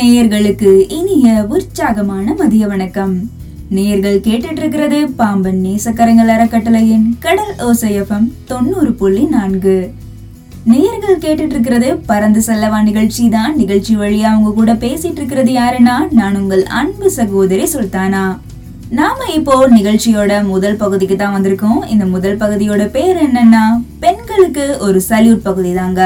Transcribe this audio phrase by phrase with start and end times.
[0.00, 3.14] நேயர்களுக்கு இனிய உற்சாகமான மதிய வணக்கம்.
[3.70, 9.74] நேயர்கள் கேட்டுட்டு இருக்கிறது பாம்பன் நேசக்கரங்கள் அறக்கட்டளையின் கடல் ஓசையஃபம் தொண்ணூறு புள்ளி நான்கு.
[10.64, 16.40] நேயர்கள் கேட்டுட்டு இருக்கிறது பறந்து செல்லவா நிகழ்ச்சி தான் நிகழ்ச்சி வழியா அவங்க கூட பேசிட்டு இருக்கிறது யாருன்னா நான்
[16.42, 18.24] உங்கள் அன்பு சகோதரி சுல்தானா.
[18.90, 21.80] நாம இப்போ நிகழ்ச்சியோட முதல் பகுதிக்கு தான் வந்திருக்கோம்.
[21.88, 23.64] இந்த முதல் பகுதியோட பேர் என்னன்னா
[24.00, 26.02] பெண்களுக்கு ஒரு சல்யூட் பகுதி தாங்க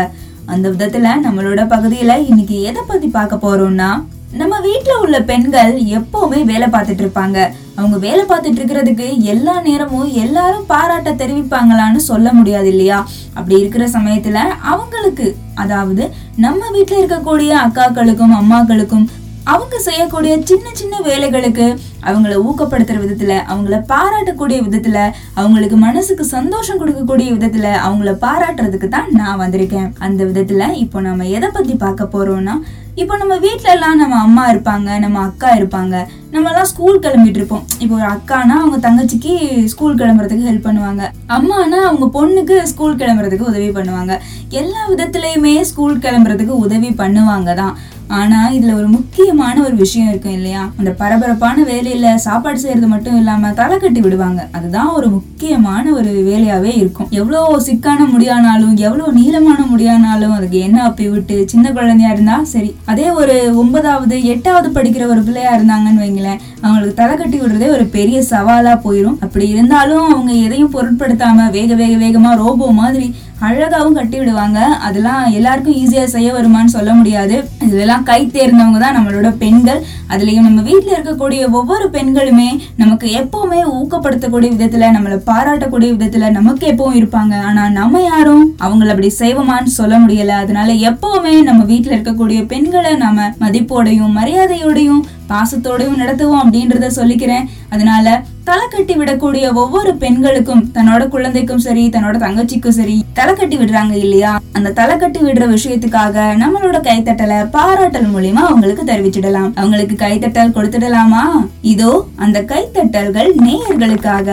[0.49, 3.89] அந்த விதத்துல நம்மளோட பகுதியில இன்னைக்கு எதை பத்தி பார்க்க போறோம்னா
[4.33, 7.39] நம்ம வீட்டில் உள்ள பெண்கள் எப்பவுமே வேலை பார்த்துட்டு இருப்பாங்க.
[7.77, 13.07] அவங்க வேலை பார்த்துட்டு இருக்கிறதுக்கு எல்லா நேரமும் எல்லாரும் பாராட்ட தெரிவிப்பாங்களான்னு சொல்ல முடியாது இல்லையா?
[13.35, 19.07] அப்படி இருக்கிற சமயத்துல அவங்களுக்கு அதாவது நம்ம வீட்டில் இருக்கக்கூடிய அக்காக்களுக்கும் அம்மாக்களுக்கும்
[19.53, 21.67] அவங்க செய்யக்கூடிய சின்ன சின்ன வேலைகளுக்கு
[22.09, 24.99] அவங்கள ஊக்கப்படுத்துற விதத்துல அவங்கள பாராட்டக்கூடிய விதத்துல
[25.41, 29.91] அவங்களுக்கு மனசுக்கு சந்தோஷம் கொடுக்கக்கூடிய விதத்துல அவங்கள பாராட்டுறதுக்கு தான் நான் வந்திருக்கேன்.
[30.07, 32.57] அந்த விதத்துல இப்போ நம்ம எதை பத்தி பார்க்க போறோம்னா
[33.03, 35.95] இப்போ நம்ம வீட்ல எல்லாம் நம்ம அம்மா இருப்பாங்க நம்ம அக்கா இருப்பாங்க
[36.35, 39.33] நம்ம எல்லாம் ஸ்கூல் கிளம்பிட்டு இருப்போம் இப்போ ஒரு அக்கானா அவங்க தங்கச்சிக்கு
[39.73, 41.03] ஸ்கூல் கிளம்புறதுக்கு ஹெல்ப் பண்ணுவாங்க.
[41.37, 44.15] அம்மானா அவங்க பொண்ணுக்கு ஸ்கூல் கிளம்புறதுக்கு உதவி பண்ணுவாங்க.
[44.61, 47.75] எல்லா விதத்துலயுமே ஸ்கூல் கிளம்புறதுக்கு உதவி பண்ணுவாங்க தான்.
[48.09, 50.71] ஆனா இதுல ஒரு முக்கியமான ஒரு விஷயம் இருக்கும் இல்லையா?
[50.79, 54.49] அந்த பரபரப்பான வேலையில சாப்பாடு செய்யறது மட்டும் இல்லாம தலை கட்டி விடுவாங்க.
[54.53, 57.09] அதுதான் ஒரு முக்கியமான ஒரு வேலையாவே இருக்கும்.
[57.11, 62.75] எவ்வளவு சிக்கான முடியானாலும் எவ்வளவு நீளமான முடியானாலும் அதுக்கு என்ன அப்பி விட்டு சின்ன குழந்தையா இருந்தா சரி.
[62.85, 68.23] அதே ஒரு ஒன்பதாவது எட்டாவது படிக்கிற ஒரு பிள்ளையா இருந்தாங்கன்னு வைங்களேன் அவங்களுக்கு தலை கட்டி விடுறதே ஒரு பெரிய
[68.31, 73.07] சவாலா போயிடும் அப்படி இருந்தாலும் அவங்க எதையும் பொருட்படுத்தாம வேக வேக வேகமா ரோபோ மாதிரி
[73.47, 74.59] அழகாகவும் கட்டி விடுவாங்க.
[74.87, 77.37] அதெல்லாம் எல்லாருக்கும் ஈஸியாக செய்ய வருமான்னு சொல்ல முடியாது.
[77.69, 79.81] இதெல்லாம் கை தேர்ந்தவங்க தான் நம்மளோட பெண்கள்.
[80.13, 82.49] அதுலேயும் நம்ம வீட்டில் இருக்கக்கூடிய ஒவ்வொரு பெண்களுமே
[82.83, 87.35] நமக்கு எப்போவுமே ஊக்கப்படுத்தக்கூடிய விதத்தில் நம்மளை பாராட்டக்கூடிய விதத்தில் நமக்கு எப்பவும் இருப்பாங்க.
[87.49, 90.37] ஆனால் நம்ம யாரும் அவங்கள அப்படி செய்வோமான்னு சொல்ல முடியலை.
[90.45, 95.03] அதனால எப்போவுமே நம்ம வீட்டில் இருக்கக்கூடிய பெண்களை நம்ம மதிப்போடையும் மரியாதையோடையும்
[95.33, 97.47] பாசத்தோடையும் நடத்துவோம் அப்படின்றத சொல்லிக்கிறேன்.
[97.75, 98.09] அதனால
[98.49, 104.33] தலை கட்டி விடக்கூடிய ஒவ்வொரு பெண்களுக்கும் தன்னோட குழந்தைக்கும் சரி தன்னோட தங்கச்சிக்கும் சரி தலை கட்டி விடுறாங்க இல்லையா?
[104.57, 109.51] அந்த தலை கட்டி விடுற விஷயத்துக்காக நம்மளோட கைத்தட்டலை பாராட்டல் மூலியமா அவங்களுக்கு தெரிவிச்சிடலாம்.
[109.61, 111.25] அவங்களுக்கு கைத்தட்டல் கொடுத்துடலாமா?
[111.61, 114.29] இதோ அந்த கைத்தட்டல்கள் நேயர்களுக்காக.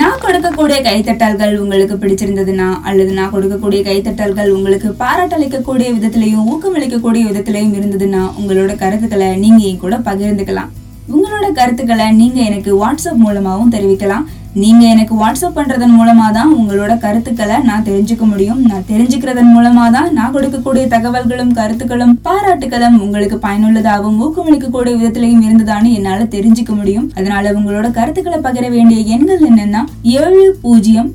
[0.00, 8.24] நான் கொடுக்கக்கூடிய கைத்தட்டல்கள் உங்களுக்கு பிடிச்சிருந்ததுன்னா அல்லது நான் கொடுக்கக்கூடிய கைத்தட்டல்கள் உங்களுக்கு பாராட்டளிக்கக்கூடிய விதத்திலையும் ஊக்கமளிக்கக்கூடிய விதத்திலையும் இருந்ததுன்னா
[8.40, 10.70] உங்களோட கருத்துக்களை நீங்க கூட பகிர்ந்துக்கலாம்.
[11.14, 14.24] உங்களோட கருத்துக்களை நீங்க எனக்கு வாட்ஸ்அப் மூலமாகவும் தெரிவிக்கலாம்.
[14.62, 18.58] நீங்க எனக்கு வாட்ஸ்அப் பண்றதன் மூலமா தான் உங்களோட கருத்துக்களை நான் தெரிஞ்சுக்க முடியும்.
[18.70, 26.26] நான் தெரிஞ்சுக்கிறதன் மூலமா தான் நான் கொடுக்கக்கூடிய தகவல்களும் கருத்துக்களும் பாராட்டுகளும் உங்களுக்கு பயனுள்ளதாகவும் ஊக்கமளிக்கக்கூடிய விதத்திலையும் இருந்ததான்னு என்னால
[26.36, 27.06] தெரிஞ்சுக்க முடியும்.
[27.18, 29.82] அதனால உங்களோட கருத்துக்களை பகிர வேண்டிய எண்கள் என்னன்னா
[30.18, 31.10] ஏழு பூஜ்ஜியம்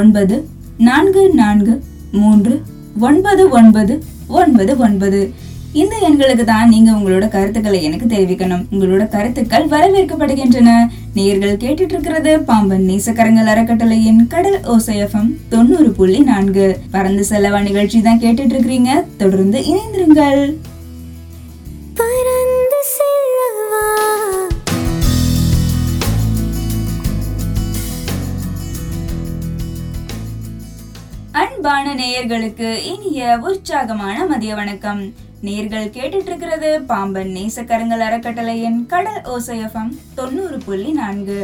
[0.00, 0.38] ஒன்பது
[0.88, 1.76] நான்கு நான்கு
[2.20, 2.54] மூன்று
[3.08, 3.94] ஒன்பது ஒன்பது
[4.40, 5.20] ஒன்பது ஒன்பது.
[5.72, 8.64] இந்த எண்களுக்கு தான் நீங்க உங்களோட கருத்துக்களை எனக்கு தெரிவிக்கணும்.
[8.72, 10.70] உங்களோட கருத்துக்கள் வரவேற்கப்படுகின்றன.
[11.16, 16.66] நேர்கள் கேட்டுட்டு இருக்கிறது பாம்பன் நேசக்கரங்கள் அறக்கட்டளையின் கடல் ஓசைஎஃப்எம் தொண்ணூறு புள்ளி நான்கு.
[16.90, 18.90] பறந்து செல்லவா நிகழ்ச்சி தான் கேட்டுட்டு இருக்கிறீங்க
[19.22, 20.42] தொடர்ந்து இணைந்திருங்கள்.
[22.00, 23.86] பறந்து செல்லவா
[31.42, 35.02] அன்பான நேயர்களுக்கு இனிய உற்சாகமான மதிய வணக்கம்.
[35.46, 41.40] நேர்கள் கேட்டுட்டு இருக்கிறது பாம்பன் நேசக்கரங்கள் அறக்கட்டளையின் கடல் ஓசையம் தொண்ணூறு புள்ளி நான்கு.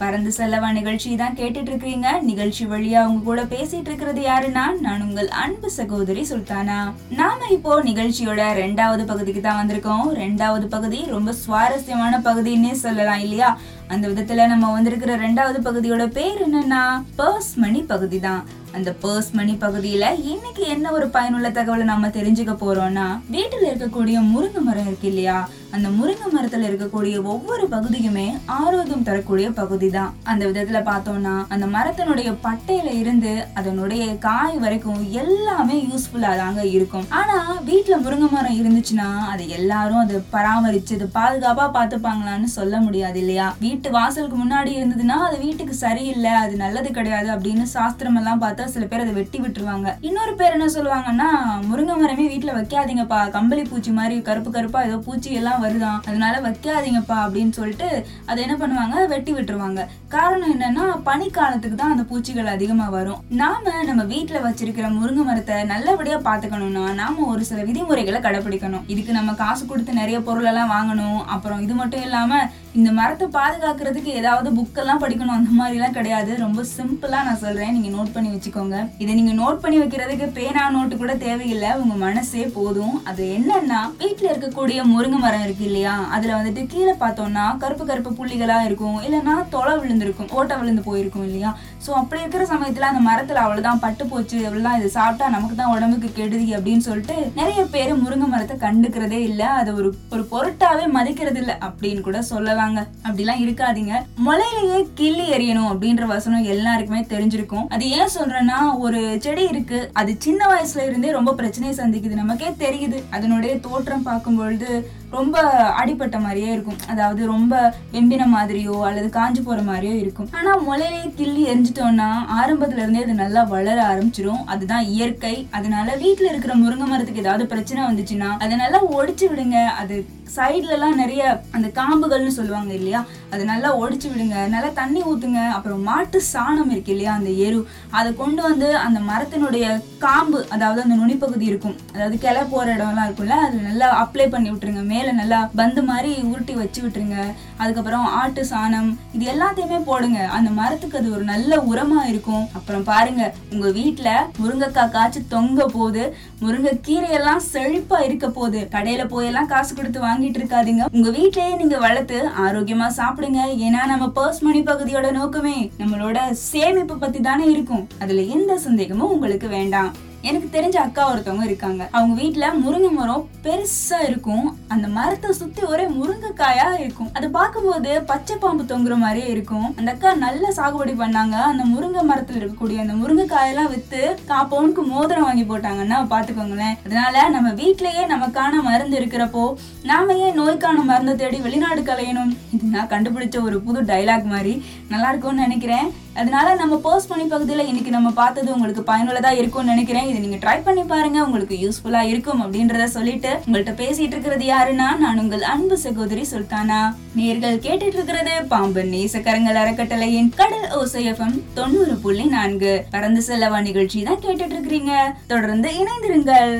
[0.00, 5.30] பறந்து செல்லவா நிகழ்ச்சி தான் கேட்டுட்டு இருக்கீங்க நிகழ்ச்சி வழியா உங்க கூட பேசிட்டு இருக்கிறது யாருன்னா நான் உங்கள்
[5.42, 6.80] அன்பு சகோதரி சுல்தானா.
[7.20, 10.06] நாம இப்போ நிகழ்ச்சியோட ரெண்டாவது பகுதிக்கு தான் வந்திருக்கோம்.
[10.22, 13.50] ரெண்டாவது பகுதி ரொம்ப சுவாரஸ்யமான பகுதின்னே சொல்லலாம் இல்லையா?
[13.94, 16.84] அந்த விதத்துல நம்ம வந்திருக்கிற ரெண்டாவது பகுதியோட பேர் என்னன்னா
[17.22, 18.44] பர்ஸ் மணி பகுதி தான்.
[18.76, 24.60] அந்த பர்ஸ் மணி பகுதியில இன்னைக்கு என்ன ஒரு பயனுள்ள தகவலை நாம தெரிஞ்சுக்க போறோம்னா வீட்டுல இருக்கக்கூடிய முருங்கை
[24.60, 25.36] மரம் இருக்கு இல்லையா?
[25.72, 28.26] அந்த முருங்கை மரத்துல இருக்கக்கூடிய ஒவ்வொரு பகுதியுமே
[28.56, 35.76] ஆரோக்கியம் தரக்கூடிய பகுதி தான் அந்த விதத்துல பார்த்தோம்னா அந்த மரத்தினுடைய பட்டையில இருந்து அதனுடைய காய் வரைக்கும் எல்லாமே
[35.88, 37.06] யூஸ்ஃபுல்லா தாங்க இருக்கும்.
[37.12, 43.48] ஆனா வீட்டுல முருங்கை மரம் இருந்துச்சுன்னா அதை எல்லாரும் அதை பராமரிச்சு அதை பாதுகாப்பா பார்த்துப்பாங்களான்னு சொல்ல முடியாது இல்லையா?
[43.60, 48.84] வீட்டு வாசலுக்கு முன்னாடி இருந்ததுன்னா அது வீட்டுக்கு சரியில்லை அது நல்லது கிடையாது அப்படின்னு சாஸ்திரம் எல்லாம் பார்த்தா சில
[48.90, 49.88] பேர் அதை வெட்டி விட்டுருவாங்க.
[50.08, 51.28] இன்னொரு பேர் என்ன சொல்லுவாங்கன்னா
[51.68, 53.20] முருங்கை மரமே வீட்டுல வைக்காதீங்கப்பா.
[53.36, 57.18] கம்பளி பூச்சி மாதிரி கருப்பு கருப்பா ஏதோ பூச்சி எல்லாம் வருதாம் அதனால வைக்காதீங்கப்பா.
[57.26, 57.88] அப்படின்னு சொல்லிட்டு
[58.30, 59.06] அதை என்ன பண்ணுவாங்க?
[59.14, 59.82] வெட்டி விட்டுருவாங்க.
[60.16, 63.22] காரணம் என்னன்னா பனிக்காலத்துக்கு தான் அந்த பூச்சிகள் அதிகமா வரும்.
[63.42, 69.34] நாம நம்ம வீட்டுல வச்சிருக்கிற முருங்கை மரத்தை நல்லபடியா பாத்துக்கணும்னா நாம ஒரு சில விதிமுறைகளை கடைபிடிக்கணும் இதுக்கு நம்ம
[69.42, 71.20] காசு கொடுத்து நிறைய பொருள் எல்லாம் வாங்கணும்.
[71.34, 72.40] அப்புறம் இது மட்டும் இல்லாம
[72.78, 76.32] இந்த மரத்தை பாதுகாக்கிறதுக்கு ஏதாவது புக்கெல்லாம் படிக்கணும் அந்த மாதிரிலாம் கிடையாது.
[76.42, 78.76] ரொம்ப சிம்பிளாக நான் சொல்கிறேன் நீங்கள் நோட் பண்ணி வச்சுக்கோங்க.
[79.02, 81.70] இதை நீங்கள் நோட் பண்ணி வைக்கிறதுக்கு பேனா நோட்டு கூட தேவையில்லை.
[81.82, 82.96] உங்கள் மனசே போதும்.
[83.10, 85.94] அது என்னன்னா வீட்டில் இருக்கக்கூடிய முருங்கை மரம் இருக்கு இல்லையா?
[86.16, 88.98] அதில் வந்துட்டு கீழே பார்த்தோம்னா கருப்பு கருப்பு புள்ளிகளாக இருக்கும்.
[89.06, 90.30] இல்லைன்னா தொலை விழுந்திருக்கும்.
[90.40, 91.52] ஓட்டை விழுந்து போயிருக்கும் இல்லையா?
[91.86, 94.36] ஸோ அப்படி இருக்கிற சமயத்தில் அந்த மரத்தில் அவ்வளோதான் பட்டு போச்சு.
[94.46, 99.50] அவ்வளவுதான் இது சாப்பிட்டா நமக்கு தான் உடம்புக்கு கெடுதி அப்படின்னு சொல்லிட்டு நிறைய பேர் முருங்கை மரத்தை கண்டுக்கிறதே இல்லை.
[99.62, 102.64] அதை ஒரு ஒரு பொருட்டாவே மதிக்கிறது இல்லை அப்படின்னு கூட சொல்லலாம்.
[102.66, 103.94] சொல்லலாங்க அப்படிலாம் இருக்காதீங்க.
[104.26, 107.66] முளையிலேயே கிள்ளி எறியணும் அப்படின்ற வசனம் எல்லாருக்குமே தெரிஞ்சிருக்கும்.
[107.68, 109.90] அது ஏன் சொல்றேன்னா ஒரு செடி இருக்கு.
[109.92, 112.20] அது சின்ன வயசுல இருந்தே ரொம்ப பிரச்சனையை சந்திக்குது.
[112.22, 113.00] நமக்கே தெரியுது.
[113.10, 114.70] அதனுடைய தோற்றம் பார்க்கும்பொழுது
[115.10, 115.40] ரொம்ப
[115.80, 116.80] அடிப்பட்ட மாதிரியே இருக்கும்.
[116.88, 120.30] அதாவது ரொம்ப வெம்பின மாதிரியோ அல்லது காஞ்சி போற மாதிரியோ இருக்கும்.
[120.32, 122.08] ஆனா முளையிலேயே கிள்ளி எரிஞ்சிட்டோம்னா
[122.40, 124.44] ஆரம்பத்துல இருந்தே அது நல்லா வளர ஆரம்பிச்சிரும்.
[124.44, 125.34] அதுதான் இயற்கை.
[125.50, 129.64] அதனால வீட்டுல இருக்கிற முருங்கை மரத்துக்கு ஏதாவது பிரச்சனை வந்துச்சுன்னா அதை நல்லா ஒடிச்சு விடுங்க.
[129.82, 129.96] அது
[130.36, 131.22] சைட்ல எல்லாம் நிறைய
[131.56, 133.00] அந்த காம்புகள்னு சொல்லுவாங்க இல்லையா?
[133.32, 137.60] அதை நல்லா ஒடிச்சு விடுங்க நல்லா தண்ணி ஊற்றுங்க அப்புறம் மாட்டு சாணம் இருக்கு இல்லையா அந்த எரு
[137.98, 139.64] அதை கொண்டு வந்து அந்த மரத்தினுடைய
[140.04, 141.76] காம்பு அதாவது அந்த நுனிப்பகுதி இருக்கும்.
[141.94, 144.82] அதாவது கிளை போகிற இடம்லாம் இருக்கும்ல அது நல்லா அப்ளை பண்ணி விட்டுருங்க.
[144.92, 147.18] மேலே நல்லா பந்து மாதிரி உருட்டி வச்சு விட்டுருங்க.
[147.62, 150.20] அதுக்கப்புறம் ஆட்டு சாணம் இது எல்லாத்தையுமே போடுங்க.
[150.36, 152.44] அந்த மரத்துக்கு அது ஒரு நல்ல உரமா இருக்கும்.
[152.58, 153.22] அப்புறம் பாருங்க
[153.54, 156.02] உங்க வீட்டில் முருங்கைக்காய் காய்ச்சி தொங்க போது
[156.40, 158.68] முருங்கைக்கீரை கீரையெல்லாம் செழிப்பா இருக்க போகுது.
[158.70, 160.84] கடையில போயெல்லாம் காசு கொடுத்து வாங்கிட்டு இருக்காதீங்க.
[160.92, 163.40] உங்க வீட்லயே நீங்க வளர்த்து ஆரோக்கியமா சாப்பிடுங்க.
[163.66, 167.88] ஏன்னா நம்ம பர்ஸ் மணி பகுதியோட நோக்கமே நம்மளோட சேமிப்பு பத்தி தானே இருக்கும்.
[167.98, 169.90] அதுல எந்த சந்தேகமும் உங்களுக்கு வேண்டாம்.
[170.30, 171.82] எனக்கு தெரிஞ்ச அக்கா ஒருத்தவங்க இருக்காங்க.
[171.96, 174.46] அவங்க வீட்டுல முருங்கை மரம் பெருசா இருக்கும்.
[174.74, 177.10] அந்த மரத்தை சுத்தி ஒரே முருங்கைக்காயா இருக்கும்.
[177.16, 179.68] அதை பார்க்கும்போது பச்சை பாம்பு தொங்குற மாதிரியே இருக்கும்.
[179.78, 181.36] அந்த அக்கா நல்ல சாகுபடி பண்ணாங்க.
[181.50, 184.02] அந்த முருங்கை மரத்துல இருக்கக்கூடிய அந்த முருங்கைக்காயெல்லாம் வித்து
[184.32, 189.44] காப்பவுனுக்கு மோதிரம் வாங்கி போட்டாங்கன்னா பாத்துக்கோங்களேன் அதனால நம்ம வீட்லயே நமக்கான மருந்து இருக்கிறப்போ
[189.90, 192.32] நாம ஏன் நோய்க்கான மருந்தை தேடி வெளிநாடு கலையணும்?
[192.54, 194.54] இது நான் கண்டுபிடிச்ச ஒரு புது டைலாக் மாதிரி.
[194.88, 195.88] நல்லா இருக்கும்னு நினைக்கிறேன்.
[196.20, 200.06] அதனால நம்ம போஸ்ட் பண்ணி பகுதியில் இன்னைக்கு நம்ம பார்த்தது உங்களுக்கு பயனுள்ளதா இருக்கும்னு நினைக்கிறேன்.
[200.10, 201.18] இதை நீங்க ட்ரை பண்ணி பாருங்க.
[201.26, 206.80] உங்களுக்கு யூஸ்ஃபுல்லா இருக்கும் அப்படின்றத சொல்லிட்டு உங்கள்கிட்ட பேசிட்டு இருக்கிறது யாருன்னா நான் உங்கள் அன்பு சகோதரி சுல்தானா.
[207.18, 212.74] நேர்கள் கேட்டுட்டு இருக்கிறது பாம்பன் நேசக்கரங்கள் அறக்கட்டளையின் கடல் ஓசையம் தொண்ணூறு புள்ளி நான்கு.
[212.94, 214.92] பறந்து செல்லவா நிகழ்ச்சி தான் கேட்டுட்டு இருக்கிறீங்க.
[215.32, 216.56] தொடர்ந்து இணைந்திருங்கள்.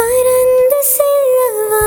[0.00, 1.86] பறந்து செல்லவா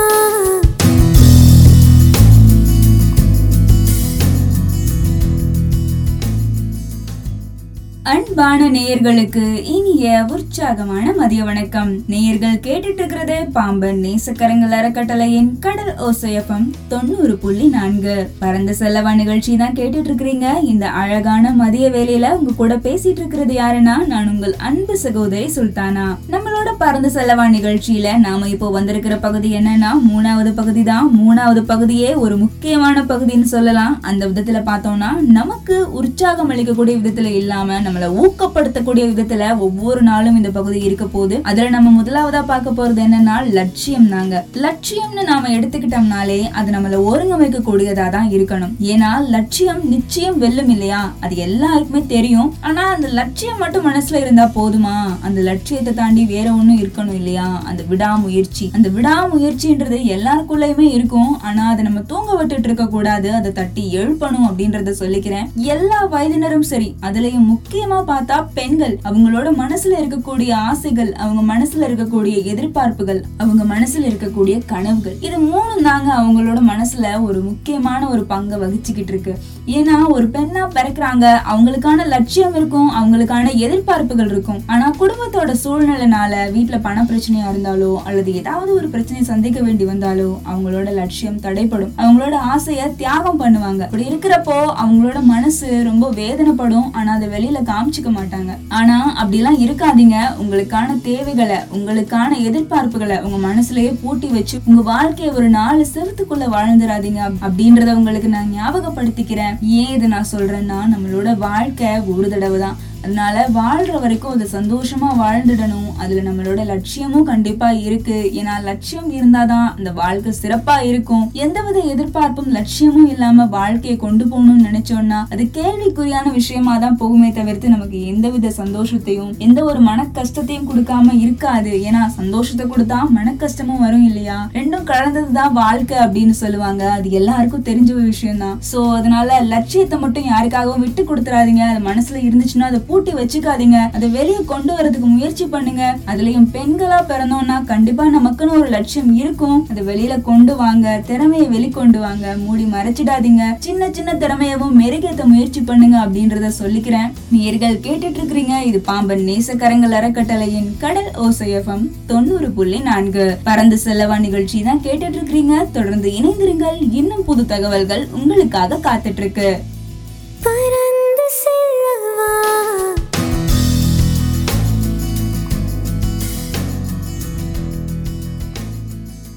[8.03, 12.03] அன்பான நேயர்களுக்கு இனிய உற்சாகமான மதிய வணக்கம்.
[12.07, 18.29] நேயர்கள் கேட்டுட்டு இருக்கிறது பாம்பன் நேசக்கரங்கள் அறக்கட்டளையின் கடல் ஓசையப்பம் தொண்ணூறு புள்ளி நான்கு.
[18.39, 24.07] பரந்த செல்லவா நிகழ்ச்சி தான் கேட்டுட்டு இருக்கிறீங்க இந்த அழகான மதிய வேலையில உங்க கூட பேசிட்டு இருக்கிறது யாருன்னா
[24.07, 26.17] நான் உங்கள் அன்பு சகோதரி சுல்தானா.
[26.31, 31.11] நம்மளோட பரந்த செல்லவா நிகழ்ச்சியில நாம இப்போ வந்திருக்கிற பகுதி என்னன்னா மூணாவது பகுதி தான்.
[31.21, 34.01] மூணாவது பகுதியே ஒரு முக்கியமான பகுதின்னு சொல்லலாம்.
[34.01, 40.49] அந்த விதத்துல பார்த்தோம்னா நமக்கு உற்சாகம் அளிக்கக்கூடிய விதத்துல இல்லாம நம்ம நம்மளை ஊக்கப்படுத்தக்கூடிய விதத்துல ஒவ்வொரு நாளும் இந்த
[40.49, 41.39] பகுதி இருக்க போகுது.
[41.43, 44.45] அதுல நம்ம முதலாவதா பார்க்க போறது என்னன்னா லட்சியம் தாங்க.
[44.53, 48.73] லட்சியம்னு நாம எடுத்துக்கிட்டோம்னாலே அது நம்மள ஒருங்கமைக்க கூடியதா தான் இருக்கணும்.
[48.79, 51.13] ஏன்னா லட்சியம் நிச்சயம் வெல்லும் இல்லையா?
[51.19, 52.53] அது எல்லாருக்குமே தெரியும்.
[52.61, 54.95] ஆனா அந்த லட்சியம் மட்டும் மனசுல இருந்தா போதுமா?
[55.21, 57.61] அந்த லட்சியத்தை தாண்டி வேற ஒண்ணும் இருக்கணும் இல்லையா?
[57.65, 58.71] அந்த விடாமுயற்சி.
[58.73, 61.41] அந்த விடாமுயற்சின்றது எல்லாருக்குள்ளயுமே இருக்கும்.
[61.41, 63.33] ஆனா அதை நம்ம தூங்க விட்டுட்டு இருக்க கூடாது.
[63.33, 65.53] அதை தட்டி எழுப்பணும் அப்படின்றத சொல்லிக்கிறேன்.
[65.53, 72.35] எல்லா வயதினரும் சரி அதுலயும் முக்கிய முக்கியமா பார்த்தா பெண்கள் அவங்களோட மனசுல இருக்கக்கூடிய ஆசைகள் அவங்க மனசுல இருக்கக்கூடிய
[72.51, 79.13] எதிர்பார்ப்புகள் அவங்க மனசுல இருக்கக்கூடிய கனவுகள் இது மூணு தாங்க அவங்களோட மனசுல ஒரு முக்கியமான ஒரு பங்கை வகிச்சுக்கிட்டு
[79.13, 79.33] இருக்கு.
[79.77, 84.61] ஏன்னா ஒரு பெண்ணா பிறக்கிறாங்க அவங்களுக்கான லட்சியம் இருக்கும் அவங்களுக்கான எதிர்பார்ப்புகள் இருக்கும்.
[84.73, 90.87] ஆனா குடும்பத்தோட சூழ்நிலைனால வீட்டுல பண பிரச்சனையா இருந்தாலோ அல்லது ஏதாவது ஒரு பிரச்சனையை சந்திக்க வேண்டி வந்தாலோ அவங்களோட
[90.99, 93.81] லட்சியம் தடைப்படும் அவங்களோட ஆசைய தியாகம் பண்ணுவாங்க.
[93.89, 96.87] அப்படி இருக்கிறப்போ அவங்களோட மனசு ரொம்ப வேதனைப்படும்.
[96.99, 98.51] ஆனா அதை வெளியில காமிச்சுக்க மாட்டாங்க.
[98.79, 100.17] ஆனா அப்படிலாம் இருக்காதீங்க.
[100.43, 107.93] உங்களுக்கான தேவைகளை உங்களுக்கான எதிர்பார்ப்புகளை உங்க மனசுலயே பூட்டி வச்சு உங்க வாழ்க்கைய ஒரு நாலு சிறுத்துக்குள்ள வாழ்ந்துடாதீங்க அப்படின்றத
[107.99, 109.57] உங்களுக்கு நான் ஞாபகப்படுத்திக்கிறேன்.
[109.79, 115.89] ஏன் இதை நான் சொல்றேன்னா நம்மளோட வாழ்க்கை ஒரு தடவை தான் அதனால வாழ்ற வரைக்கும் அது சந்தோஷமா வாழ்ந்துடணும்.
[116.01, 118.17] அதுல நம்மளோட லட்சியமும் கண்டிப்பா இருக்கு.
[118.39, 121.25] ஏன்னா லட்சியம் இருந்தாதான் அந்த வாழ்க்கை சிறப்பா இருக்கும்.
[121.45, 127.99] எந்தவித எதிர்பார்ப்பும் லட்சியமும் இல்லாம வாழ்க்கையை கொண்டு போகணும்னு நினைச்சோம்னா அது கேள்விக்குறியான விஷயமா தான் போகுமே தவிர்த்து நமக்கு
[128.11, 131.73] எந்தவித சந்தோஷத்தையும் எந்த ஒரு மன கஷ்டத்தையும் கொடுக்காம இருக்காது.
[131.87, 134.37] ஏன்னா சந்தோஷத்தை கொடுத்தா மன கஷ்டமும் வரும் இல்லையா?
[134.59, 136.83] ரெண்டும் கலந்ததுதான் வாழ்க்கை அப்படின்னு சொல்லுவாங்க.
[136.97, 141.65] அது எல்லாருக்கும் தெரிஞ்ச ஒரு விஷயம் தான் சோ அதனால லட்சியத்தை மட்டும் யாருக்காகவும் விட்டு கொடுத்துறாதீங்க.
[141.71, 143.79] அது மனசுல இருந்துச்சுன்னா அதை பூட்டி வச்சுக்காதீங்க.
[143.95, 145.83] அதை வெளியே கொண்டு வரதுக்கு முயற்சி பண்ணுங்க.
[146.11, 149.59] அதுலயும் பெண்களா பிறந்தோம்னா கண்டிப்பா நமக்குன்னு ஒரு லட்சியம் இருக்கும்.
[149.71, 150.95] அதை வெளியில கொண்டு வாங்க.
[151.09, 152.35] திறமையை வெளிக்கொண்டு வாங்க.
[152.45, 153.43] மூடி மறைச்சிடாதீங்க.
[153.67, 157.09] சின்ன சின்ன திறமையவும் மெருகேத்த முயற்சி பண்ணுங்க அப்படின்றத சொல்லிக்கிறேன்.
[157.35, 163.25] நேர்கள் கேட்டுட்டு இருக்கிறீங்க இது பாம்பன் நேசக்கரங்கள் அறக்கட்டளையின் கடல் ஓசையம் தொண்ணூறு புள்ளி நான்கு.
[163.49, 166.79] பறந்து செல்லவா நிகழ்ச்சி தான் கேட்டுட்டு இருக்கிறீங்க தொடர்ந்து இணைந்திருங்கள்.
[167.01, 169.49] இன்னும் புது தகவல்கள் உங்களுக்காக காத்துட்டு இருக்கு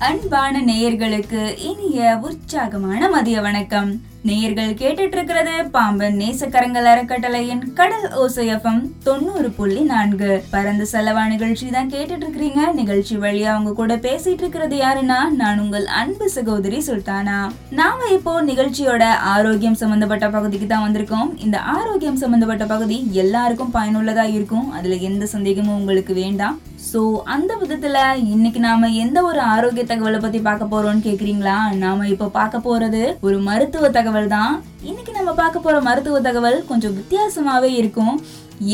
[0.06, 3.90] அன்பான நேயர்களுக்கு இனிய உற்சாகமான மதிய வணக்கம்.
[4.28, 10.30] நேயர்கள் கேட்டுட்டு இருக்கிறது பாம்பன் நேசக்கரங்கள் அறக்கட்டளையின் கடல் ஓசையஃபம் தொண்ணூறு புள்ளி நான்கு.
[10.52, 15.86] பரந்த செலவா நிகழ்ச்சி தான் கேட்டுட்டு இருக்கிறீங்க நிகழ்ச்சி வழியா அவங்க கூட பேசிட்டு இருக்கிறது யாருன்னா நான் உங்கள்
[16.00, 17.38] அன்பு சகோதரி சுல்தானா.
[17.80, 19.04] நாம இப்போ நிகழ்ச்சியோட
[19.34, 21.28] ஆரோக்கியம் சம்பந்தப்பட்ட பகுதிக்கு தான் வந்திருக்கோம்.
[21.46, 24.70] இந்த ஆரோக்கியம் சம்பந்தப்பட்ட பகுதி எல்லாருக்கும் பயனுள்ளதா இருக்கும்.
[24.78, 26.56] அதுல எந்த சந்தேகமும் உங்களுக்கு வேண்டாம்.
[26.88, 27.00] ஸோ
[27.34, 27.98] அந்த விதத்துல
[28.32, 31.54] இன்னைக்கு நாம எந்த ஒரு ஆரோக்கிய தகவலை பத்தி பார்க்க போறோம்னு கேக்குறீங்களா?
[31.84, 34.56] நாம இப்போ பார்க்க போறது ஒரு மருத்துவ தகவல் தகவல் தான்.
[34.88, 38.14] இன்னைக்கு நம்ம பார்க்க போற மருத்துவ தகவல் கொஞ்சம் வித்தியாசமாவே இருக்கும்.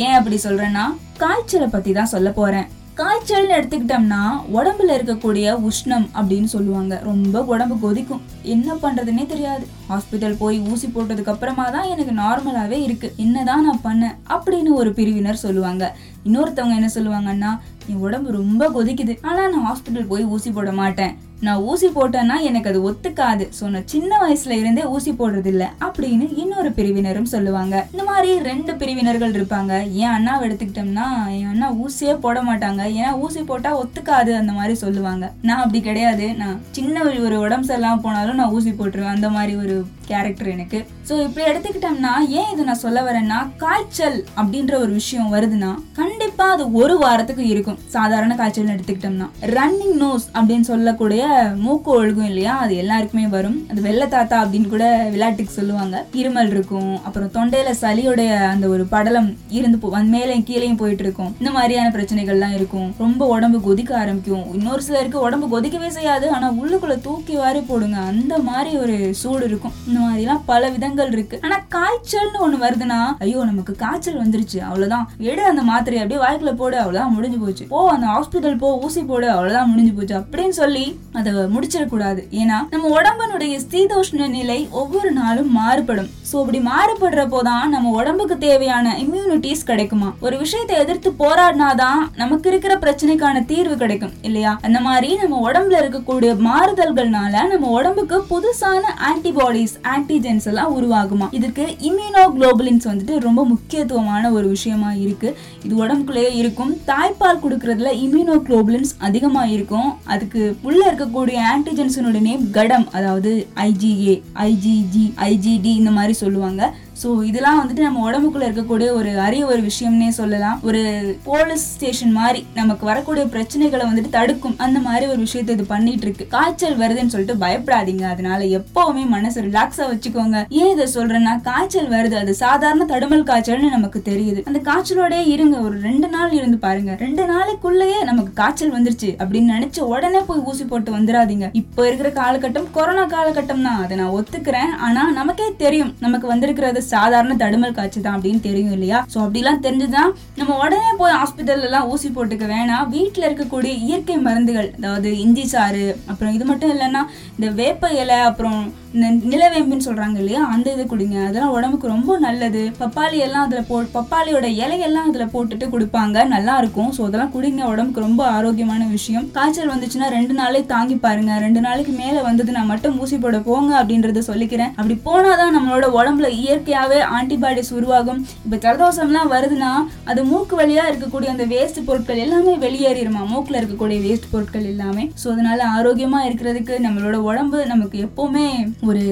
[0.04, 0.82] ஏன் அப்படி சொல்றேன்னா
[1.22, 2.66] காய்ச்சலை பத்தி தான் சொல்ல போறேன்.
[2.98, 4.20] காய்ச்சல்னு எடுத்துக்கிட்டோம்னா
[4.56, 6.94] உடம்புல இருக்கக்கூடிய உஷ்ணம் அப்படின்னு சொல்லுவாங்க.
[7.08, 8.20] ரொம்ப உடம்பு கொதிக்கும்.
[8.54, 9.64] என்ன பண்றதுன்னே தெரியாது.
[9.92, 13.10] ஹாஸ்பிட்டல் போய் ஊசி போட்டதுக்கு அப்புறமா தான் எனக்கு நார்மலாவே இருக்கு.
[13.24, 15.96] என்னதான் நான் பண்ணேன் அப்படின்னு ஒரு பிரிவினர் சொல்லுவாங்க.
[16.26, 17.52] இன்னொருத்தவங்க என்ன சொல்லுவாங்கன்னா
[17.90, 19.16] என் உடம்பு ரொம்ப கொதிக்குது.
[19.30, 21.14] ஆனா நான் ஹாஸ்பிட்டல் போய் ஊசி போட மாட்டேன்.
[21.40, 23.48] நான் ஊசி போட்டேன்னா எனக்கு அது ஒத்துக்காது.
[23.60, 27.86] ஸோ நான் சின்ன வயசுல இருந்தே ஊசி போடுறதில்ல அப்படின்னு இன்னொரு பிரிவினரும் சொல்லுவாங்க.
[27.92, 29.92] இந்த மாதிரி ரெண்டு பிரிவினர்கள் இருப்பாங்க.
[29.92, 32.80] என் அண்ணாவை எடுத்துக்கிட்டோம்னா என் அண்ணா ஊசியே போட மாட்டாங்க.
[32.80, 35.32] ஏன்னா ஊசி போட்டா ஒத்துக்காது அந்த மாதிரி சொல்லுவாங்க.
[35.42, 36.34] நான் அப்படி கிடையாது.
[36.34, 39.06] நான் சின்ன ஒரு- ஒரு உடம்பு சரியில்லாம போனாலும் நான் ஊசி போட்டுருவேன்.
[39.06, 40.86] அந்த மாதிரி ஒரு கேரக்டர் எனக்கு.
[41.08, 46.72] ஸோ இப்படி எடுத்துக்கிட்டோம்னா ஏன் இதை நான் சொல்ல வரேன்னா காய்ச்சல் அப்படின்ற ஒரு விஷயம் வருதுன்னா கண்டிப்பா அது
[46.72, 47.78] ஒரு வாரத்துக்கு இருக்கும்.
[47.86, 49.28] சாதாரண காய்ச்சல்னு எடுத்துக்கிட்டோம்னா.
[49.40, 52.58] ரன்னிங் நோஸ் அப்படின்னு சொல்லக்கூடிய மூக்கு ஒழுகும் இல்லையா?
[52.58, 53.66] அது எல்லாருக்குமே வரும்.
[53.70, 56.04] அது வெள்ளை தாத்தா அப்படின்னு கூட விளையாட்டுக்கு சொல்லுவாங்க.
[56.12, 57.04] இருமல் இருக்கும்.
[57.04, 61.88] அப்புறம் தொண்டையில சளியோடைய அந்த ஒரு படலம் இருந்து போ- வந்து மேலேயும் கீழேயும் போயிட்டு இருக்கும் இந்த மாதிரியான
[61.88, 62.94] பிரச்சனைகள்லாம் இருக்கும்.
[62.98, 64.54] ரொம்ப உடம்பு கொதிக்க ஆரம்பிக்கும்.
[64.54, 66.30] இன்னொரு சிலருக்கு உடம்பு கொதிக்கவே செய்யாது.
[66.30, 67.96] ஆனா உள்ளுக்குள்ள தூக்கி வாரி போடுங்க.
[67.96, 69.72] அந்த மாதிரி ஒரு சூடு இருக்கும்.
[69.86, 71.38] இந்த மாதிரிலாம் பல விதங்கள் இருக்கு.
[71.42, 74.58] ஆனா காய்ச்சல்னு ஒண்ணு வருதுன்னா ஐயோ நமக்கு காய்ச்சல் வந்துருச்சு.
[74.58, 75.10] அவ்வளவுதான்.
[75.18, 76.78] எடு அந்த மாத்திரையை அப்படியே வாய்க்குள்ள போடு.
[76.78, 77.66] அவ்வளவுதான் முடிஞ்சு போச்சு.
[77.68, 78.78] போ அந்த ஹாஸ்பிட்டல் போ.
[78.82, 79.30] ஊசி போடு.
[79.30, 80.18] அவ்வளவுதான் முடிஞ்சு போச்சு.
[80.18, 82.20] அப்படின்னு சொல்லி அதை முடிச்சிடக்கூடாது.
[82.40, 86.10] ஏன்னா நம்ம உடம்பனுடைய சீதோஷ்ண நிலை ஒவ்வொரு நாளும் மாறுபடும்.
[86.30, 90.08] சோ அப்படி மாறுபடுறப்போ தான் நம்ம உடம்புக்கு தேவையான இம்யூனிட்டிஸ் கிடைக்குமா?
[90.20, 94.52] ஒரு விஷயத்தை எதிர்த்து போராடினாதான் நமக்கு இருக்கிற பிரச்சனைக்கான தீர்வு கிடைக்கும் இல்லையா?
[94.62, 101.28] அந்த மாதிரி நம்ம உடம்புல இருக்கக்கூடிய மாறுதல்கள்னால நம்ம உடம்புக்கு புதுசான ஆன்டிபாடிஸ் ஆன்டிஜென்ஸ் எல்லாம் உருவாகுமா?
[101.30, 105.28] இதுக்கு இம்யூனோகுளோபுலின்ஸ் வந்துட்டு ரொம்ப முக்கியத்துவமான ஒரு விஷயமா இருக்கு.
[105.64, 106.72] இது உடம்புக்குள்ளேயே இருக்கும்.
[106.86, 109.90] தாய்ப்பால் கொடுக்கறதுல இம்யூனோகுளோபுலின்ஸ் அதிகமா இருக்கும்.
[110.04, 113.30] அதுக்கு உள்ள இருக்கக்கூடிய ஆன்டிஜென்ஸினுடைய நேம் கடம் அதாவது
[113.64, 114.14] ஐஜிஏ
[114.46, 116.62] ஐஜிஜி ஐஜிடி இந்த மாதிரி சொல்லுவாங்க.
[117.02, 120.58] ஸோ இதெல்லாம் வந்துட்டு நம்ம உடம்புக்குள்ள இருக்கக்கூடிய ஒரு அரிய ஒரு விஷயம்னே சொல்லலாம்.
[120.68, 120.80] ஒரு
[121.28, 124.56] போலீஸ் ஸ்டேஷன் மாதிரி நமக்கு வரக்கூடிய பிரச்சனைகளை வந்துட்டு தடுக்கும்.
[124.64, 128.04] அந்த மாதிரி ஒரு விஷயத்தை இது பண்ணிட்டு இருக்கு காய்ச்சல் வருதுன்னு சொல்லிட்டு பயப்படாதீங்க.
[128.14, 130.38] அதனால எப்பவுமே மனசு ரிலாக்ஸா வச்சுக்கோங்க.
[130.60, 132.16] ஏன் இதை சொல்றேன்னா காய்ச்சல் வருது.
[132.22, 134.42] அது சாதாரண தடுமல் காய்ச்சல்னு நமக்கு தெரியுது.
[134.50, 135.56] அந்த காய்ச்சலோடயே இருங்க.
[135.68, 136.92] ஒரு ரெண்டு நாள் இருந்து பாருங்க.
[137.04, 141.48] ரெண்டு நாளைக்குள்ளேயே நமக்கு காய்ச்சல் வந்துருச்சு அப்படின்னு நினைச்சு உடனே போய் ஊசி போட்டு வந்துடாதீங்க.
[141.62, 143.80] இப்போ இருக்கிற காலகட்டம் கொரோனா காலகட்டம் தான்.
[143.86, 144.72] அதை நான் ஒத்துக்கிறேன்.
[144.88, 145.92] ஆனா நமக்கே தெரியும்.
[146.06, 149.00] நமக்கு வந்திருக்கிறது சாதாரண தடுமல் காய்ச்சல் தான் அப்படின்னு தெரியும் இல்லையா?
[149.14, 152.88] ஸோ அப்படிலாம் தெரிஞ்சுதான் நம்ம உடனே போய் ஹாஸ்பிட்டல்லாம் ஊசி போட்டுக்க வேணாம்.
[152.96, 157.02] வீட்டில் இருக்கக்கூடிய இயற்கை மருந்துகள் அதாவது இஞ்சி சாறு அப்புறம் இது மட்டும் இல்லைன்னா
[157.38, 158.60] இந்த வேப்ப இலை அப்புறம்
[158.94, 160.40] இந்த நிலவேம்புன்னு சொல்கிறாங்க இல்லையா?
[160.54, 161.18] அந்த இது குடிங்க.
[161.26, 162.62] அதெல்லாம் உடம்புக்கு ரொம்ப நல்லது.
[162.80, 166.24] பப்பாளி எல்லாம் அதில் போ பப்பாளியோட இலையெல்லாம் அதில் போட்டுட்டு கொடுப்பாங்க.
[166.34, 166.90] நல்லா இருக்கும்.
[166.96, 167.62] ஸோ அதெல்லாம் குடிங்க.
[167.72, 169.26] உடம்புக்கு ரொம்ப ஆரோக்கியமான விஷயம்.
[169.36, 171.34] காய்ச்சல் வந்துச்சுன்னா ரெண்டு நாளே தாங்கி பாருங்க.
[171.44, 174.72] ரெண்டு நாளைக்கு மேலே வந்தது நான் மட்டும் ஊசி போட போங்க அப்படின்றத சொல்லிக்கிறேன்.
[174.78, 176.30] அப்படி போனாதான் நம்மளோட உடம்புல
[176.70, 178.20] இயற்கையாகவே ஆன்டிபாடிஸ் உருவாகும்.
[178.44, 179.70] இப்போ ஜலதோஷம்லாம் வருதுன்னா
[180.10, 185.04] அது மூக்கு வழியா இருக்கக்கூடிய அந்த வேஸ்ட் பொருட்கள் எல்லாமே வெளியேறிடுமா மூக்கில் இருக்கக்கூடிய வேஸ்ட் பொருட்கள் எல்லாமே.
[185.20, 188.46] ஸோ அதனால ஆரோக்கியமாக இருக்கிறதுக்கு நம்மளோட உடம்பு நமக்கு எப்போவுமே
[188.90, 189.02] ஒரு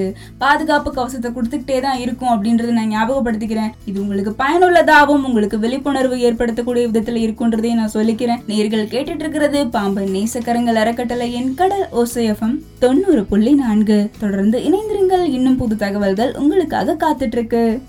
[0.43, 3.73] பாதுகாப்பு கவசத்தை கொடுத்துக்கிட்டே தான் இருக்கும் அப்படின்றத நான் ஞாபகப்படுத்திக்கிறேன்.
[3.89, 8.41] இது உங்களுக்கு பயனுள்ளதாகவும் உங்களுக்கு விழிப்புணர்வு ஏற்படுத்தக்கூடிய விதத்தில் இருக்குன்றதையும் நான் சொல்லிக்கிறேன்.
[8.53, 13.99] நேர்கள் கேட்டுட்டு இருக்கிறது பாம்பு நேசக்கரங்கள் அறக்கட்டளையின் கடல் ஓசையஃபம் தொண்ணூறு புள்ளி நான்கு.
[14.23, 15.27] தொடர்ந்து இணைந்திருங்கள்.
[15.37, 17.81] இன்னும் புது தகவல்கள் உங்களுக்காக காத்துட்டு இருக்கு.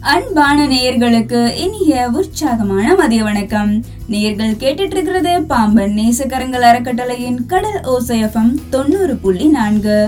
[0.00, 3.72] அன்பான நேயர்களுக்கு இனிய உற்சாகமான மதிய வணக்கம்.
[4.12, 9.98] நேயர்கள் கேட்டுட்டு இருக்கிறது பாம்பன் நேசக்கரங்கள் அறக்கட்டளையின் கடல் ஓசையஃபம் தொண்ணூறு புள்ளி நான்கு.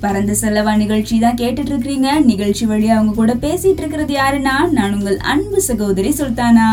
[0.00, 5.18] பறந்து செல்லவா நிகழ்ச்சி தான் கேட்டுட்டு இருக்கிறீங்க நிகழ்ச்சி வழியா அவங்க கூட பேசிட்டு இருக்கிறது யாருன்னா நான் உங்கள்
[5.32, 6.68] அன்பு சகோதரி சுல்தானா.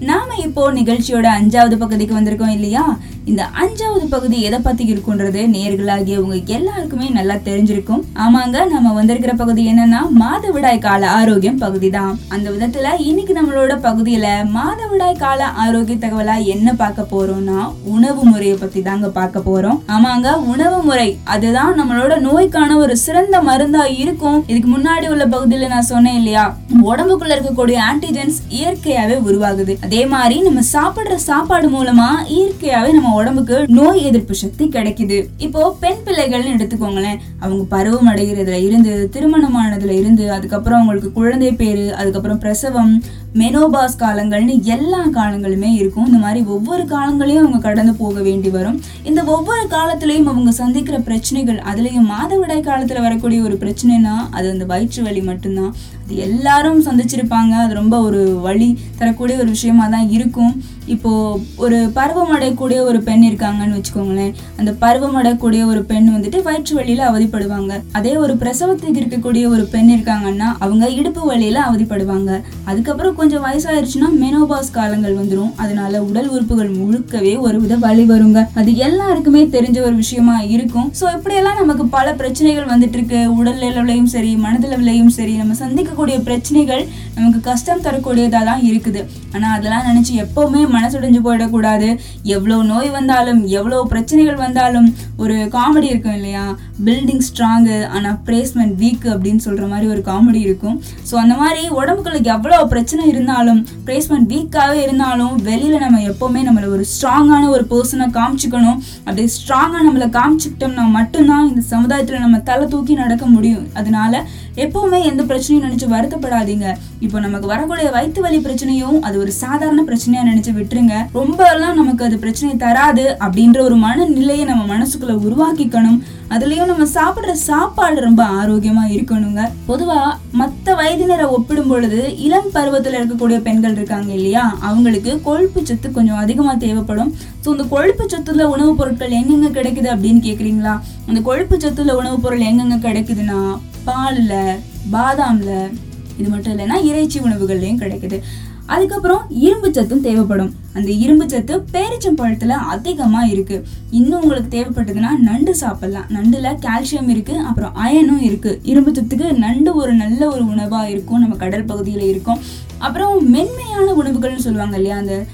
[0.00, 2.84] நாம இப்போ நிகழ்ச்சியோட அஞ்சாவது பகுதிக்கு வந்திருக்கோம் இல்லையா?
[3.30, 8.02] இந்த அஞ்சாவது பகுதி எதை பத்தி இருக்குன்றது நேர்களாகிய உங்க எல்லாருக்குமே நல்லா தெரிஞ்சிருக்கும்.
[8.24, 12.18] ஆமாங்க நம்ம வந்திருக்கிற பகுதி என்னன்னா மாதவிடாய் கால ஆரோக்கியம் பகுதி தான்.
[12.34, 14.26] அந்த விதத்துல இன்னைக்கு நம்மளோட பகுதியில
[14.56, 17.58] மாதவிடாய் கால ஆரோக்கிய தகவலா என்ன பார்க்க போறோம்னா
[17.94, 19.78] உணவு முறையை பத்தி தாங்க பார்க்க போறோம்.
[19.96, 24.38] ஆமாங்க உணவு முறை அதுதான் நம்மளோட நோய்க்கான ஒரு சிறந்த மருந்தா இருக்கும்.
[24.46, 26.44] இதுக்கு முன்னாடி உள்ள பகுதியில நான் சொன்னேன் இல்லையா
[26.90, 29.74] உடம்புக்குள்ள இருக்கக்கூடிய ஆன்டிஜென்ஸ் இயற்கையாவே உருவாகுது.
[29.88, 35.18] அதே மாதிரி நம்ம சாப்பிடுற சாப்பாடு மூலமா இயற்கையாவே நம்ம உடம்புக்கு நோய் எதிர்ப்பு சக்தி கிடைக்குது.
[35.38, 37.20] இப்போ பெண் பிள்ளைகள்னு எடுத்துக்கோங்களேன்.
[37.38, 42.94] அவங்க பருவம் அடைகிறதுல இருந்து திருமணமானதுல இருந்து அதுக்கப்புறம் அவங்களுக்கு குழந்தை பேரு அதுக்கப்புறம் பிரசவம்
[43.38, 46.06] மெனோபாஸ் காலங்கள்னு எல்லா காலங்களுமே இருக்கும்.
[46.06, 48.80] இந்த மாதிரி ஒவ்வொரு காலங்களையும் அவங்க கடந்து போக வேண்டி வரும்.
[49.02, 55.02] இந்த ஒவ்வொரு காலத்திலையும் அவங்க சந்திக்கிற பிரச்சனைகள் அதுலேயும் மாதவிடாய் காலத்தில் வரக்கூடிய ஒரு பிரச்சனைனா அது அந்த வயிற்று
[55.02, 55.74] வலி மட்டும்தான்.
[56.04, 57.52] அது எல்லாரும் சந்திச்சிருப்பாங்க.
[57.64, 60.54] அது ரொம்ப ஒரு வழி தரக்கூடிய ஒரு விஷயமா தான் இருக்கும்.
[60.86, 64.34] இப்போ ஒரு பருவம் அடையக்கூடிய ஒரு பெண் இருக்காங்கன்னு வச்சுக்கோங்களேன்.
[64.56, 67.72] அந்த பருவம் அடையக்கூடிய ஒரு பெண் வந்துட்டு வயிற்று வலியில அவதிப்படுவாங்க.
[67.92, 72.40] அதே ஒரு பிரசவத்துக்கு இருக்கக்கூடிய ஒரு பெண் இருக்காங்கன்னா அவங்க இடுப்பு வழியில அவதிப்படுவாங்க.
[72.64, 78.40] அதுக்கப்புறம் கொஞ்சம் வயசாயிருச்சுன்னா மெனோபாஸ் காலங்கள் வந்துடும் அதனால உடல் உறுப்புகள் முழுக்கவே ஒரு வித வலி வருங்க.
[78.60, 80.88] அது எல்லாருக்குமே தெரிஞ்ச ஒரு விஷயமா இருக்கும்.
[80.98, 86.82] ஸோ இப்படியெல்லாம் நமக்கு பல பிரச்சனைகள் வந்துட்டு இருக்கு உடல் அளவுலையும் சரி மனதளவுலையும் சரி நம்ம சந்திக்கக்கூடிய பிரச்சனைகள்
[87.16, 89.02] நமக்கு கஷ்டம் தரக்கூடியதாக தான் இருக்குது.
[89.34, 91.88] ஆனால் அதெல்லாம் நினச்சி எப்போவுமே மனசுடைஞ்சு போயிடக்கூடாது.
[92.36, 94.88] எவ்வளோ நோய் வந்தாலும் எவ்வளோ பிரச்சனைகள் வந்தாலும்
[95.22, 96.44] ஒரு காமெடி இருக்கும் இல்லையா?
[96.86, 100.78] பில்டிங் ஸ்ட்ராங்கு ஆனா பிளேஸ்மெண்ட் வீக் அப்படின்னு சொல்ற மாதிரி ஒரு காமெடி இருக்கும்.
[101.10, 106.84] ஸோ அந்த மாதிரி உடம்புக்குள்ள எவ்வளோ பிரச்சனை இருந்தாலும் பிளேஸ்மெண்ட் வீக்காகவே இருந்தாலும் வெளியில நம்ம எப்பவுமே நம்மளை ஒரு
[106.92, 108.80] ஸ்ட்ராங்கான ஒரு பர்சனை காமிச்சுக்கணும்.
[109.08, 113.66] அப்படி ஸ்ட்ராங்காக நம்மளை காமிச்சிக்கிட்டோம்னா மட்டும்தான் இந்த சமுதாயத்துல நம்ம தலை தூக்கி நடக்க முடியும்.
[113.74, 114.12] அதனால
[114.56, 116.76] எப்பவுமே எந்த பிரச்சனையும் நினைச்சு வருத்தப்படாதீங்க.
[117.00, 121.06] இப்போ நமக்கு வரக்கூடிய வயிற்று வலி பிரச்சனையும் அது ஒரு சாதாரண பிரச்சனையா நினைச்சு விட்டுருங்க.
[121.12, 126.02] ரொம்ப எல்லாம் நமக்கு அது பிரச்சனை தராது அப்படின்ற ஒரு மனநிலையை நம்ம மனசுக்குள்ள உருவாக்கிக்கணும்.
[126.30, 129.50] அதுலயும் நம்ம சாப்பிடுற சாப்பாடு ரொம்ப ஆரோக்கியமா இருக்கணுங்க.
[129.68, 134.56] பொதுவா மத்த வயதினரை ஒப்பிடும் பொழுது இளம் பருவத்துல இருக்கக்கூடிய பெண்கள் இருக்காங்க இல்லையா?
[134.60, 137.14] அவங்களுக்கு கொழுப்பு சத்து கொஞ்சம் அதிகமா தேவைப்படும்.
[137.44, 140.80] ஸோ இந்த கொழுப்பு சத்துல உணவுப் பொருட்கள் எங்கெங்க கிடைக்குது அப்படின்னு கேக்குறீங்களா?
[141.06, 144.58] அந்த கொழுப்பு சத்துல உணவுப் பொருள் எங்கெங்க கிடைக்குதுன்னா பாலில்
[144.92, 145.72] பாதாமில்
[146.18, 148.18] இது மட்டும் இல்லைன்னா இறைச்சி உணவுகள்லையும் கிடைக்குது.
[148.66, 150.52] அதுக்கப்புறம் இரும்பு சத்தும் தேவைப்படும்.
[150.72, 153.56] அந்த இரும்பு சத்து பேரிச்சம்பழத்துல அதிகமாக இருக்கு.
[153.90, 156.08] இன்னும் உங்களுக்கு தேவைப்பட்டதுன்னா நண்டு சாப்பிட்லாம்.
[156.08, 158.60] நண்டுல கால்சியம் இருக்கு அப்புறம் அயனும் இருக்கு.
[158.62, 161.20] இரும்பு சத்துக்கு நண்டு ஒரு நல்ல ஒரு உணவாக இருக்கும்.
[161.20, 162.38] நம்ம கடல் பகுதியில் இருக்கும்.
[162.78, 165.24] அப்புறம் மென்மையான உணவுகள்னு சொல்லுவாங்க இல்லையா அந்த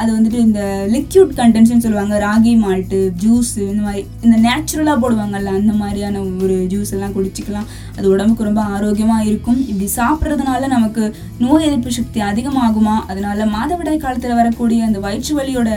[0.00, 0.60] அது வந்துட்டு இந்த
[0.94, 6.92] லிக்யூட் கண்டென்ட்ஸ்னு சொல்லுவாங்க ராகி மால்ட்டு ஜூஸ் இந்த மாதிரி இந்த நேச்சுரலாக போடுவாங்கல்ல அந்த மாதிரியான ஒரு ஜூஸ்
[6.96, 7.66] எல்லாம் குடிச்சிக்கலாம்.
[7.96, 9.58] அது உடம்புக்கு ரொம்ப ஆரோக்கியமாக இருக்கும்.
[9.70, 11.02] இப்படி சாப்பிட்றதுனால நமக்கு
[11.44, 12.96] நோய் எதிர்ப்பு சக்தி அதிகமாகுமா?
[13.10, 15.70] அதனால மாதவிடாய் காலத்தில் வரக்கூடிய அந்த வயிற்று வலியோட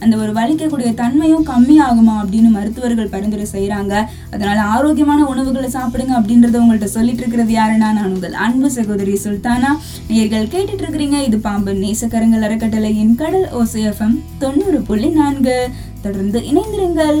[0.00, 6.84] அந்த ஒரு வலிக்கக்கூடிய தன்மையும் கம்மியாகுமா அப்படின்னு மருத்துவர்கள் பரிந்துரை செய்கிறாங்க அதனால ஆரோக்கியமான உணவுகளை சாப்பிடுங்க அப்படின்றத உங்கள்கிட்ட
[6.84, 9.70] சொல்லிட்டு இருக்கிறது யாருன்னா நான் உங்கள் அன்பு சகோதரி சுல்தானா.
[10.08, 11.22] நேர்கள் கேட்டுட்டு இருக்கிறீங்க.
[11.22, 15.68] இது பாம்பு நேசக்கரங்கள் அறக்கட்டளையின் கடல் ஓசைஎஃப்எம் தொண்ணூறு புள்ளி நான்கு.
[16.02, 17.20] தொடர்ந்து இணைந்திருங்கள்.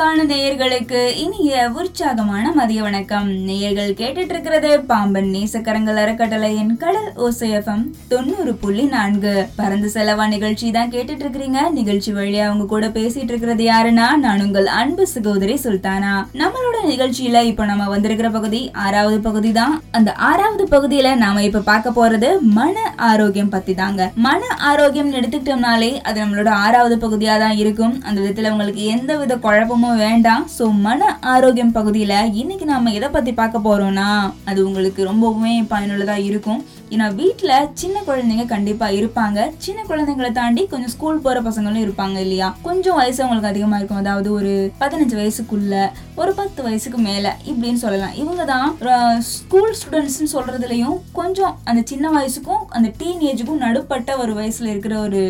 [0.00, 3.26] அன்பான நேயர்களுக்கு இனிய உற்சாகமான மதிய வணக்கம்.
[3.48, 9.46] நேயர்கள் கேட்டுட்டு இருக்கிறது பாம்பன் நேசக்கரங்கள் அறக்கட்டளையின் கடல் ஓசையம் தொண்ணூறு புள்ளி நான்கு.
[9.56, 14.66] பறந்து செலவா நிகழ்ச்சி தான் கேட்டுட்டு இருக்கிறீங்க நிகழ்ச்சி வழியா அவங்க கூட பேசிட்டு இருக்கிறது யாருன்னா நான் உங்கள்
[14.66, 16.14] அன்பு சகோதரி சுல்தானா.
[16.34, 19.82] நம்மளோட நிகழ்ச்சியில இப்ப நம்ம வந்திருக்கிற பகுதி ஆறாவது பகுதி தான்.
[19.90, 24.10] அந்த ஆறாவது பகுதியில நாம இப்ப பார்க்க போறது மன ஆரோக்கியம் பத்தி தாங்க.
[24.14, 28.02] மன ஆரோக்கியம் எடுத்துக்கிட்டோம்னாலே அது நம்மளோட ஆறாவது பகுதியா தான் இருக்கும்.
[28.02, 30.44] அந்த விதத்துல உங்களுக்கு எந்த வித குழப்பமும் வேண்டாம்.
[30.58, 34.08] ஸோ மன ஆரோக்கியம் பகுதியில் இன்னைக்கு நாம எதை பற்றி பார்க்க போறோம்னா
[34.44, 36.64] அது உங்களுக்கு ரொம்பவுமே பயனுள்ளதாக இருக்கும்.
[36.94, 39.38] ஏன்னா வீட்டில் சின்ன குழந்தைங்க கண்டிப்பாக இருப்பாங்க.
[39.64, 42.48] சின்ன குழந்தைங்களை தாண்டி கொஞ்சம் ஸ்கூல் போகிற பசங்களும் இருப்பாங்க இல்லையா?
[42.68, 44.02] கொஞ்சம் வயசு அவங்களுக்கு அதிகமாக இருக்கும்.
[44.04, 45.74] அதாவது ஒரு பதினஞ்சு வயசுக்குள்ள
[46.22, 48.16] ஒரு பத்து வயசுக்கு மேலே இப்படின்னு சொல்லலாம்.
[48.22, 48.68] இவங்க தான்
[49.34, 55.22] ஸ்கூல் ஸ்டூடெண்ட்ஸ்னு சொல்கிறதுலையும் கொஞ்சம் அந்த சின்ன வயசுக்கும் அந்த டீன் ஏஜுக்கும் நடுப்பட்ட ஒரு வயசில் இருக்கிற ஒரு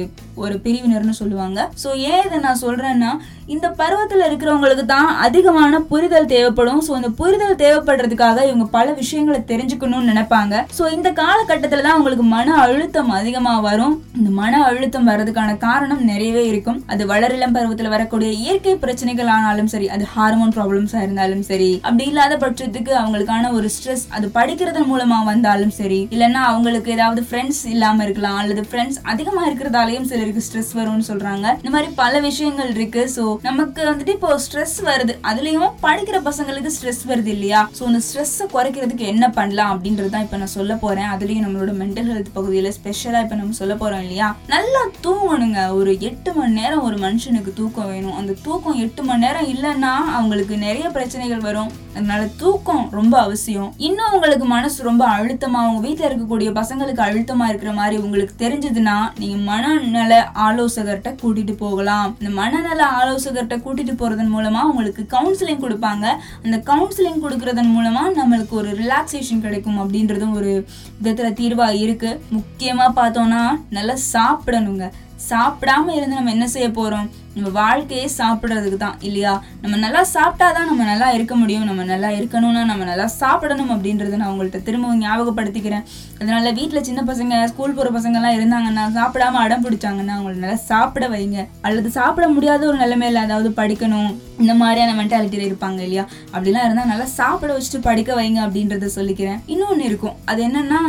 [0.45, 1.61] ஒரு பிரிவினர்னு சொல்லுவாங்க.
[1.83, 3.11] ஸோ ஏன் இதை நான் சொல்கிறேன்னா
[3.55, 6.83] இந்த பருவத்தில் இருக்கிறவங்களுக்கு தான் அதிகமான புரிதல் தேவைப்படும்.
[6.87, 10.65] ஸோ இந்த புரிதல் தேவைப்படுறதுக்காக இவங்க பல விஷயங்களை தெரிஞ்சுக்கணும்னு நினைப்பாங்க.
[10.79, 13.95] ஸோ இந்த கால காலகட்டத்துல தான் உங்களுக்கு மன அழுத்தம் அதிகமா வரும்.
[14.19, 16.79] இந்த மன அழுத்தம் வர்றதுக்கான காரணம் நிறையவே இருக்கும்.
[16.93, 22.37] அது வளரிளம் பருவத்துல வரக்கூடிய இயற்கை பிரச்சனைகள் ஆனாலும் சரி அது ஹார்மோன் ப்ராப்ளம்ஸா இருந்தாலும் சரி அப்படி இல்லாத
[22.45, 28.39] பட்சத்துக்கு அவங்களுக்கான ஒரு ஸ்ட்ரெஸ் அது படிக்கிறதன் மூலமா வந்தாலும் சரி இல்லைன்னா அவங்களுக்கு ஏதாவது ஃப்ரெண்ட்ஸ் இல்லாம இருக்கலாம்
[28.43, 31.47] அல்லது ஃப்ரெண்ட்ஸ் அதிகமா இருக்கிறதாலையும் சிலருக்கு ஸ்ட்ரெஸ் வரும்னு சொல்றாங்க.
[31.63, 33.05] இந்த மாதிரி பல விஷயங்கள் இருக்கு.
[33.17, 35.17] ஸோ நமக்கு வந்துட்டு இப்போ ஸ்ட்ரெஸ் வருது.
[35.33, 37.63] அதுலயும் படிக்கிற பசங்களுக்கு ஸ்ட்ரெஸ் வருது இல்லையா?
[37.81, 41.11] ஸோ அந்த ஸ்ட்ரெஸ்ஸை குறைக்கிறதுக்கு என்ன பண்ணலாம் அப்படின்றது தான் இப்போ நான் சொல்ல போறேன்.
[41.17, 44.37] அதுலயும் நம்மளோட மென்டல் ஹெல்த் பகுதியில் ஸ்பெஷலாக இப்போ நம்ம சொல்ல போறோம் இல்லையா?
[44.47, 45.73] நல்லா தூங்கணுங்க.
[45.75, 48.15] ஒரு எட்டு மணி நேரம் ஒரு மனுஷனுக்கு தூக்கம் வேணும்.
[48.15, 51.73] அந்த தூக்கம் எட்டு மணி நேரம் இல்லைன்னா அவங்களுக்கு நிறைய பிரச்சனைகள் வரும்.
[51.95, 53.75] அதனால தூக்கம் ரொம்ப அவசியம்.
[53.77, 59.37] இன்னும் உங்களுக்கு மனசு ரொம்ப அழுத்தமா உங்க வீட்டில் இருக்கக்கூடிய பசங்களுக்கு அழுத்தமா இருக்கிற மாதிரி உங்களுக்கு தெரிஞ்சதுன்னா நீங்க
[59.51, 62.17] மனநல ஆலோசகர்கிட்ட கூட்டிட்டு போகலாம்.
[62.21, 66.07] இந்த மனநல ஆலோசகர்கிட்ட கூட்டிட்டு போறதன் மூலமா உங்களுக்கு கவுன்சிலிங் கொடுப்பாங்க.
[66.45, 70.67] அந்த கவுன்சிலிங் கொடுக்கறதன் மூலமா நம்மளுக்கு ஒரு ரிலாக்ஸேஷன் கிடைக்கும் அப்படின்றதும் ஒரு
[71.03, 72.23] விதத்துல தீர்வா இருக்கு.
[72.37, 74.91] முக்கியமா பார்த்தோம்னா நல்லா சாப்பிடணுங்க.
[75.29, 77.09] சாப்பிடாம இருந்து நம்ம என்ன செய்ய போறோம்?
[77.35, 79.43] நம்ம வாழ்க்கையே சாப்பிட்றதுக்கு தான் இல்லையா?
[79.63, 81.65] நம்ம நல்லா சாப்பிட்டாதான் நம்ம நல்லா இருக்க முடியும்.
[81.65, 85.85] நம்ம நல்லா இருக்கணும்னா நம்ம நல்லா சாப்பிடணும் அப்படின்றத நான் உங்கள்கிட்ட திரும்பவும் ஞாபகப்படுத்திக்கிறேன்.
[86.21, 91.47] அதனால வீட்டில் சின்ன பசங்க ஸ்கூல் போகிற பசங்கலாம் இருந்தாங்கன்னா சாப்பிடாம அடம் பிடிச்சாங்கன்னா அவங்கள நல்லா சாப்பிட வைங்க.
[91.61, 94.19] அல்லது சாப்பிட முடியாத ஒரு நிலைமையில அதாவது படிக்கணும்.
[94.39, 96.07] இந்த மாதிரியான மென்டாலிட்டியில் இருப்பாங்க இல்லையா?
[96.35, 99.41] அப்படிலாம் இருந்தால் நல்லா சாப்பிட வச்சுட்டு படிக்க வைங்க அப்படின்றத சொல்லிக்கிறேன்.
[99.47, 100.17] இன்னொன்று இருக்கும்.
[100.25, 100.83] அது என்னன்னா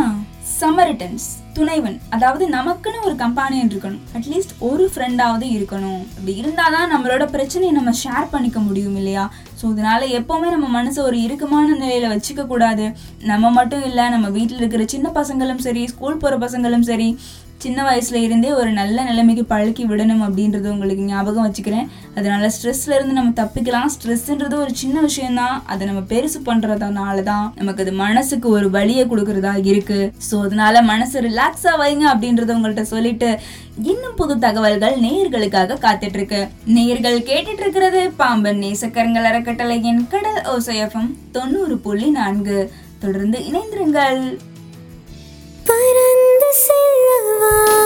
[0.62, 4.04] சமரிட்டன்ஸ் துணைவன் அதாவது நமக்குன்னு ஒரு கம்பானியன் இருக்கணும்.
[4.18, 6.02] அட்லீஸ்ட் ஒரு ஃப்ரெண்டாவது இருக்கணும்.
[6.16, 9.24] அப்படி இருந்தாதான் நம்மளோட பிரச்சனையை நம்ம ஷேர் பண்ணிக்க முடியும் இல்லையா?
[9.60, 12.86] ஸோ இதனால எப்பவுமே நம்ம மனசை ஒரு இறுக்கமான நிலையில வச்சுக்க கூடாது.
[13.32, 17.10] நம்ம மட்டும் இல்லை நம்ம வீட்டில் இருக்கிற சின்ன பசங்களும் சரி ஸ்கூல் போகிற பசங்களும் சரி
[17.64, 21.88] சின்ன வயசுல இருந்தே ஒரு நல்ல நிலைமைக்கு பழக்கி விடணும் அப்படின்றது உங்களுக்கு ஞாபகம் வச்சுக்கிறேன்.
[22.18, 23.90] அதனால ஸ்ட்ரெஸ்ல இருந்து நம்ம தப்பிக்கலாம்.
[23.96, 25.56] ஸ்ட்ரெஸ்ன்றது ஒரு சின்ன விஷயம்தான்.
[25.72, 30.00] அதை நம்ம பெருசு பண்றதுனால தான் நமக்கு அது மனசுக்கு ஒரு வழியை கொடுக்கறதா இருக்கு.
[30.30, 33.30] ஸோ அதனால மனசு ரிலாக்ஸா வைங்க அப்படின்றத உங்கள்கிட்ட சொல்லிட்டு
[33.92, 36.42] இன்னும் புது தகவல்கள் நேயர்களுக்காக காத்துட்டு இருக்கு
[36.76, 42.60] நேயர்கள் கேட்டுட்டு இருக்கிறது பாம்பன் நேசக்கரங்கள் அறக்கட்டளையின் கடல் ஓசையம் தொண்ணூறு புள்ளி நான்கு.
[43.04, 44.22] தொடர்ந்து இணைந்திருங்கள்.
[45.70, 46.50] பறந்து
[47.22, 47.81] செல்லவா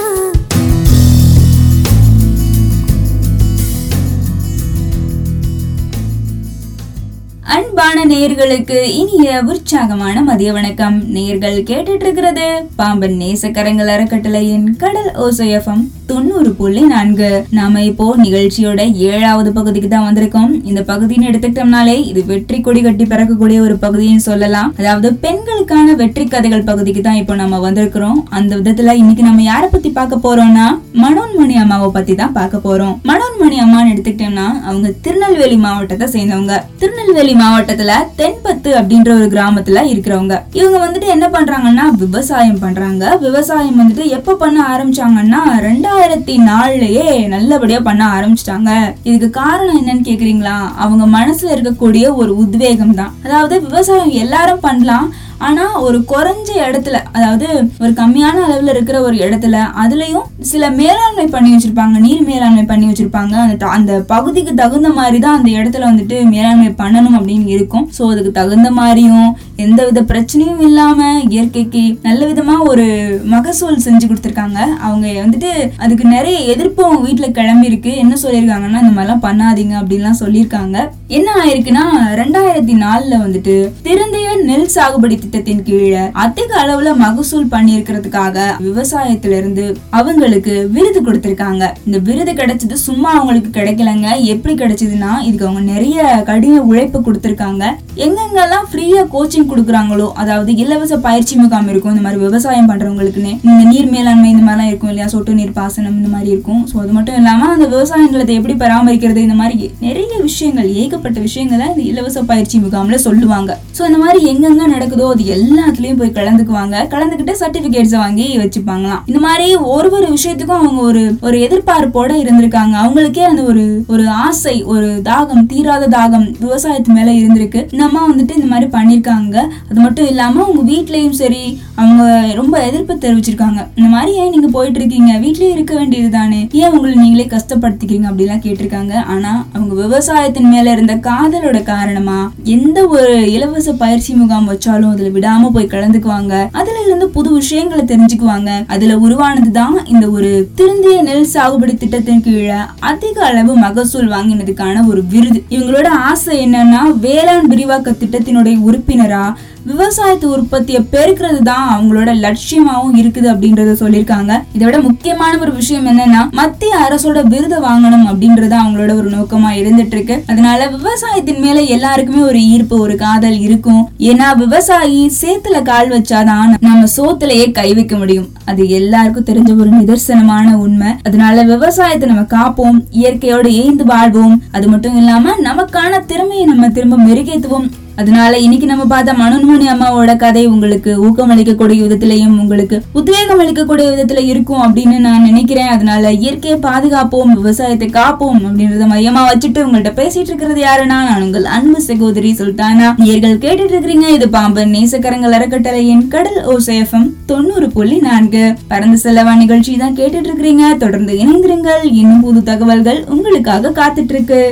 [7.54, 10.96] அன்பான நேயர்களுக்கு இனிய உற்சாகமான மதிய வணக்கம்.
[11.16, 12.46] நேயர்கள் கேட்டுட்டு இருக்கிறது
[12.80, 17.30] பாம்பன் நேசக்கரங்கள் அறக்கட்டளையின் கடல் ஓசையம் தொண்ணூறு புள்ளி நான்கு.
[17.58, 18.82] நாம இப்போ நிகழ்ச்சியோட
[19.12, 20.52] ஏழாவது பகுதிக்கு தான் வந்திருக்கோம்.
[20.70, 24.72] இந்த பகுதின்னு எடுத்துக்கிட்டோம்னாலே இது வெற்றி கொடி கட்டி பிறக்கக்கூடிய ஒரு பகுதின்னு சொல்லலாம்.
[24.80, 28.20] அதாவது பெண்களுக்கான வெற்றி கதைகள் பகுதிக்கு தான் இப்போ நம்ம வந்திருக்கிறோம்.
[28.40, 30.68] அந்த விதத்துல இன்னைக்கு நம்ம யாரை பத்தி பார்க்க போறோம்னா
[31.04, 32.96] மனோன்மணி அம்மாவை பத்தி தான் பார்க்க போறோம்.
[33.12, 36.62] மனோன்மணி அம்மான்னு எடுத்துக்கிட்டோம்னா அவங்க திருநெல்வேலி மாவட்டத்தை சேர்ந்தவங்க.
[36.84, 40.36] திருநெல்வேலி மாவட்டத்துல தென்பத்து அப்படின்ற ஒரு கிராமத்துல இருக்கிறவங்க.
[40.60, 43.04] இவங்க வந்துட்டு என்ன பண்றாங்கன்னா விவசாயம் பண்றாங்க.
[43.26, 48.72] விவசாயம் வந்துட்டு எப்ப பண்ண ஆரம்பிச்சாங்கன்னா ரெண்டாயிரத்தி நாலுலயே நல்லபடியா பண்ண ஆரம்பிச்சிட்டாங்க.
[49.04, 50.58] இதுக்கு காரணம் என்னன்னு கேக்குறீங்களா?
[50.86, 57.70] அவங்க மனசுல இருக்கக்கூடிய ஒரு உத்வேகம் தான் அதாவது விவசாயம் எல்லாரும் பண்ணலாம் ஆனா ஒரு குறைஞ்ச இடத்துல அதாவது
[57.80, 63.34] ஒரு கம்மியான அளவுல இருக்கிற ஒரு இடத்துல அதுலயும் சில மேலாண்மை பண்ணி வச்சிருப்பாங்க நீர் மேலாண்மை பண்ணி வச்சிருப்பாங்க.
[63.34, 67.90] அந்த த- அந்த பகுதிக்கு தகுந்த மாதிரி தான் அந்த இடத்துல வந்துட்டு மேலாண்மை பண்ணணும் அப்படின்னு இருக்கும்.
[68.00, 72.86] சோ அதுக்கு தகுந்த மாதிரியும் எந்த வித பிரச்சனையும் இல்லாம இயற்கைக்கு நல்ல விதமா ஒரு
[73.24, 74.58] மகசூல் செஞ்சு கொடுத்துருக்காங்க.
[74.80, 80.90] அவங்க வந்துட்டு அதுக்கு நிறைய எதிர்ப்பும் வீட்டுல கிளம்பி இருக்கு என்ன சொல்லியிருக்காங்கன்னா இந்த மாதிரிலாம் பண்ணாதீங்க அப்படின்லாம் சொல்லியிருக்காங்க.
[81.08, 81.84] என்ன ஆயிருக்குன்னா
[82.16, 89.66] ரெண்டாயிரத்தி நாலுல வந்துட்டு திருந்தைய நெல் சாகுபடி திட்டத்தின் கீழே அதிக அளவுல மகசூல் பண்ணியிருக்கிறதுக்காக விவசாயத்துல இருந்து
[90.00, 91.64] அவங்களுக்கு விருது கொடுத்திருக்காங்க.
[91.88, 94.08] இந்த விருது கிடைச்சது சும்மா அவங்களுக்கு கிடைக்கலங்க.
[94.34, 97.64] எப்படி கிடைச்சதுன்னா இதுக்கு அவங்க நிறைய கடின உழைப்பு கொடுத்திருக்காங்க.
[98.06, 103.92] எங்கெங்கெல்லாம் ஃப்ரீயா கோச்சிங் கொடுக்குறாங்களோ அதாவது இலவச பயிற்சி முகாம் இருக்கும் இந்த மாதிரி விவசாயம் பண்றவங்களுக்குன்னு இந்த நீர்
[103.94, 105.08] மேலாண்மை இந்த மாதிரிலாம் இருக்கும் இல்லையா?
[105.14, 106.62] சொட்டு நீர் பாசனம் இந்த மாதிரி இருக்கும்.
[106.72, 111.68] ஸோ அது மட்டும் இல்லாம அந்த விவசாய நிலத்தை எப்படி பராமரிக்கிறது இந்த மாதிரி நிறைய விஷயங்கள் ஏகப்பட்ட விஷயங்களை
[111.74, 113.52] இந்த இலவச பயிற்சி முகாம்ல சொல்லுவாங்க.
[113.78, 116.76] ஸோ இந்த மாதிரி எங்கெங்க நடக்குதோ அது எல்லாத்துலயும் போய் கலந்துக்குவாங்க.
[116.94, 119.02] கலந்துக்கிட்டு சர்டிபிகேட்ஸை வாங்கி வச்சுப்பாங்களாம்.
[119.06, 122.76] இந்த மாதிரி ஒரு ஒரு விஷயத்துக்கும் அவங்க ஒரு ஒரு எதிர்பார்ப்போட இருந்திருக்காங்க.
[122.84, 127.62] அவங்களுக்கே அந்த ஒரு ஒரு ஆசை ஒரு தாகம் தீராத தாகம் விவசாயத்து மேல இருந்திருக்கு.
[127.74, 129.36] இந்த அம்மா வந்துட்டு இந்த மாதிரி பண்ணிருக்காங்க.
[129.70, 131.44] அது மட்டும் இல்லாம அவங்க வீட்லயும் சரி
[131.76, 133.60] அவங்க ரொம்ப எதிர்ப்பு தெரிவிச்சிருக்காங்க.
[133.76, 138.44] இந்த மாதிரி ஏன் நீங்க போயிட்டு இருக்கீங்க வீட்லயே இருக்க வேண்டியது தானே ஏன் உங்களை நீங்களே கஷ்டப்படுத்திக்கிறீங்க அப்படிலாம்
[138.48, 138.94] கேட்டிருக்காங்க.
[139.16, 145.50] ஆனா அவங்க விவசாயத்தின் மேல இருந்த காதலோட காரணமா எந்த ஒரு இலவச பயிற்சி முகாம் வச்சாலும் அதுல விடாம
[145.54, 146.48] போய் கலந்துக்குவாங்க.
[146.52, 148.52] அதுல இருந்து புது விஷயங்களை தெரிஞ்சுக்குவாங்க.
[148.68, 155.44] அதுல உருவானதுதான் இந்த ஒரு திருந்திய நெல் சாகுபடி திட்டத்தின் கீழே அதிக அளவு மகசூல் வாங்கினதுக்கான ஒரு விருது.
[155.50, 159.34] இவங்களோட ஆசை என்னன்னா வேளாண் விரிவாக்க திட்டத்தினுடைய உறுப்பினரா
[159.72, 164.32] விவசாயத்து உற்பத்தியை பெருக்கிறது தான் அவங்களோட லட்சியமாவும் இருக்குது அப்படின்றத சொல்லியிருக்காங்க.
[164.56, 169.96] இதை விட முக்கியமான ஒரு விஷயம் என்னன்னா மத்திய அரசோட விருதை வாங்கணும் அப்படின்றது அவங்களோட ஒரு நோக்கமா இருந்துட்டு
[169.98, 173.84] இருக்கு அதனால விவசாயத்தின் மேல எல்லாருக்குமே ஒரு ஈர்ப்பு ஒரு காதல் இருக்கும்.
[174.10, 178.30] ஏன்னா விவசாயி சேத்துல கால் வச்சாதான் நம்ம சோத்துலயே கை வைக்க முடியும்.
[178.52, 180.92] அது எல்லாருக்கும் தெரிஞ்ச ஒரு நிதர்சனமான உண்மை.
[181.08, 184.38] அதனால விவசாயத்தை நம்ம காப்போம் இயற்கையோடு ஏந்து வாழ்வோம்.
[184.52, 187.68] அது மட்டும் இல்லாம நமக்கான திறமையை நம்ம திரும்ப மெருகேத்துவோம்.
[188.02, 194.22] அதனால இன்னைக்கு நம்ம பார்த்த மனோன்மணி அம்மாவோட கதை உங்களுக்கு ஊக்கம் அளிக்கக்கூடிய விதத்திலையும் உங்களுக்கு உத்வேகம் அளிக்கக்கூடிய விதத்துல
[194.32, 195.68] இருக்கும் அப்படின்னு நான் நினைக்கிறேன்.
[195.68, 201.82] அதனால இயற்கையை பாதுகாப்போம் விவசாயத்தை காப்போம் அப்படின்றத மையமா வச்சுட்டு உங்கள்ட்ட பேசிட்டு இருக்கிறது யாருன்னா நான் உங்கள் அன்பு
[201.82, 202.90] சகோதரி சுல்தானா.
[203.06, 208.46] நேர்கள் கேட்டுட்டு இருக்கிறீங்க இது பாம்பன் நேசக்கரங்கள் அறக்கட்டளையின் கடல் ஓசேஃபம் தொண்ணூறு புள்ளி நான்கு.
[208.68, 210.78] பறந்து செல்லவா நிகழ்ச்சி தான் கேட்டுட்டு இருக்கிறீங்க.
[210.78, 211.84] தொடர்ந்து இணைந்திருங்கள்.
[211.92, 214.44] இன்னும் புது தகவல்கள் உங்களுக்காக காத்துட்டு இருக்கு.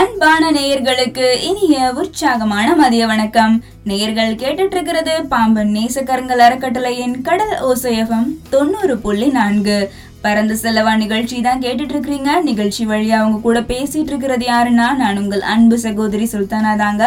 [0.00, 3.64] அன்பான நேயர்களுக்கு இனிய உற்சாகமான மதிய வணக்கம்.
[3.84, 9.92] நேயர்கள் கேட்டுட்டு இருக்கிறது பாம்பன் நேசக்கரங்கள் அறக்கட்டளையின் கடல் ஓசையகம் தொண்ணூறு புள்ளி நான்கு.
[10.24, 15.44] பறந்து செல்லவா நிகழ்ச்சி தான் கேட்டுட்டு இருக்கிறீங்க நிகழ்ச்சி வழியா அவங்க கூட பேசிட்டு இருக்கிறது யாருன்னா நான் உங்கள்
[15.52, 17.04] அன்பு சகோதரி சுல்தானா தாங்க.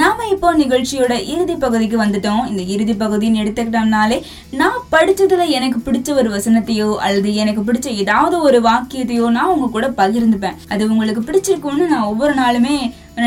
[0.00, 2.42] நாம இப்போ நிகழ்ச்சியோட இறுதி பகுதிக்கு வந்துட்டோம்.
[2.50, 4.18] இந்த இறுதி பகுதின்னு எடுத்துக்கிட்டோம்னாலே
[4.60, 9.88] நான் படிச்சதுல எனக்கு பிடிச்ச ஒரு வசனத்தையோ அல்லது எனக்கு பிடிச்ச ஏதாவது ஒரு வாக்கியத்தையோ நான் உங்க கூட
[10.00, 10.58] பகிர்ந்துப்பேன்.
[10.72, 12.76] அது உங்களுக்கு பிடிச்சிருக்கும்னு நான் ஒவ்வொரு நாளுமே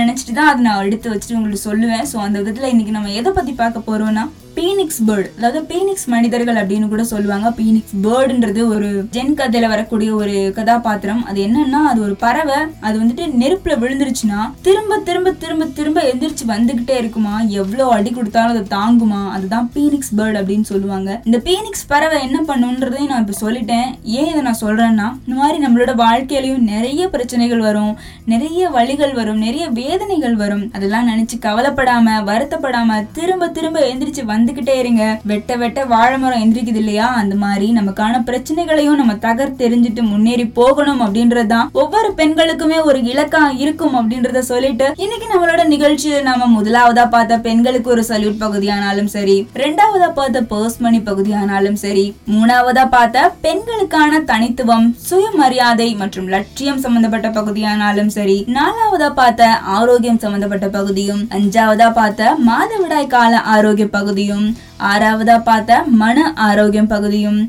[0.01, 2.07] நினைச்சிட்டு தான் அதை நான் எடுத்து வச்சுட்டு உங்களுக்கு சொல்லுவேன்.
[2.13, 6.87] ஸோ அந்த விதத்துல இன்னைக்கு நம்ம எதை பத்தி பார்க்க போறோம்னா பீனிக்ஸ் பேர்டு அதாவது பீனிக்ஸ் மனிதர்கள் அப்படின்னு
[6.87, 7.49] கூட சொல்லுவாங்க.
[7.49, 11.25] பீனிக்ஸ் பேர்டுன்றது ஒரு ஜென் கதையில வரக்கூடிய ஒரு கதாபாத்திரம்.
[11.25, 12.55] அது என்னன்னா அது ஒரு பறவை.
[12.81, 17.41] அது வந்துட்டு நெருப்புல விழுந்துருச்சுன்னா திரும்ப திரும்ப திரும்ப திரும்ப எந்திரிச்சு வந்துகிட்டே இருக்குமா?
[17.41, 19.29] எவ்வளவு அடி கொடுத்தாலும் அதை தாங்குமா?
[19.29, 21.21] அதுதான் பீனிக்ஸ் பேர்டு அப்படின்னு சொல்லுவாங்க.
[21.23, 23.85] இந்த பீனிக்ஸ் பறவை என்ன பண்ணுன்றதையும் நான் இப்ப சொல்லிட்டேன்.
[24.03, 27.97] ஏன் இதை நான் சொல்றேன்னா இந்த மாதிரி நம்மளோட வாழ்க்கையிலையும் நிறைய பிரச்சனைகள் வரும்.
[28.25, 29.37] நிறைய வழிகள் வரும்.
[29.37, 30.69] நிறைய வேதனைகள் வரும்.
[30.73, 35.03] அதெல்லாம் நினைச்சு கவலைப்படாம வருத்தப்படாம திரும்ப திரும்ப எந்திரிச்சு வந்துகிட்டே இருங்க.
[35.29, 37.05] வெட்ட வெட்ட வாழை மரம் எந்திரிக்குது இல்லையா?
[37.21, 41.69] அந்த மாதிரி நமக்கான பிரச்சனைகளையும் நம்ம தகர் தெரிஞ்சுட்டு முன்னேறி போகணும் அப்படின்றதுதான்.
[41.81, 48.03] ஒவ்வொரு பெண்களுக்குமே ஒரு இலக்கா இருக்கும் அப்படின்றத சொல்லிட்டு இன்னைக்கு நம்மளோட நிகழ்ச்சியில நாம முதலாவதா பார்த்த பெண்களுக்கு ஒரு
[48.09, 56.83] சல்யூட் பகுதியானாலும் சரி ரெண்டாவதா பார்த்த பர்ஸ்மணி பகுதியானாலும் சரி மூணாவதா பார்த்த பெண்களுக்கான தனித்துவம் சுயமரியாதை மற்றும் லட்சியம்
[56.85, 64.55] சம்பந்தப்பட்ட பகுதியானாலும் சரி நாலாவதா பார்த்த ஆரோக்கியம் சம்பந்தப்பட்ட பகுதியும் அஞ்சாவதா பார்த்த மாதவிடாய் கால ஆரோக்கிய பகுதியும் பகுதியும்
[64.91, 66.17] ஆறாவதா பார்த்த மன
[66.47, 67.39] ஆரோக்கியம் பகுதியும்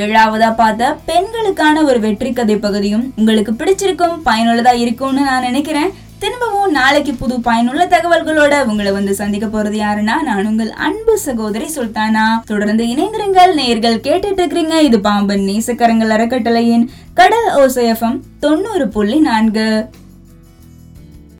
[0.00, 5.92] ஏழாவதா பார்த்த பெண்களுக்கான ஒரு வெற்றி கதை பகுதியும் உங்களுக்கு பிடிச்சிருக்கும் பயனுள்ளதா இருக்கும்னு நான் நினைக்கிறேன்.
[6.22, 12.26] திரும்பவும் நாளைக்கு புது பயனுள்ள தகவல்களோட உங்களை வந்து சந்திக்க போறது யாருன்னா நான் உங்கள் அன்பு சகோதரி சுல்தானா.
[12.52, 14.76] தொடர்ந்து இணைந்திருங்கள் நேர்கள் கேட்டுட்டு இருக்கிறீங்க.
[14.88, 16.86] இது பாம்பன் நேசக்கரங்கள் அறக்கட்டளையின்
[17.20, 19.68] கடல் ஓசையஃபம் தொண்ணூறு புள்ளி நான்கு.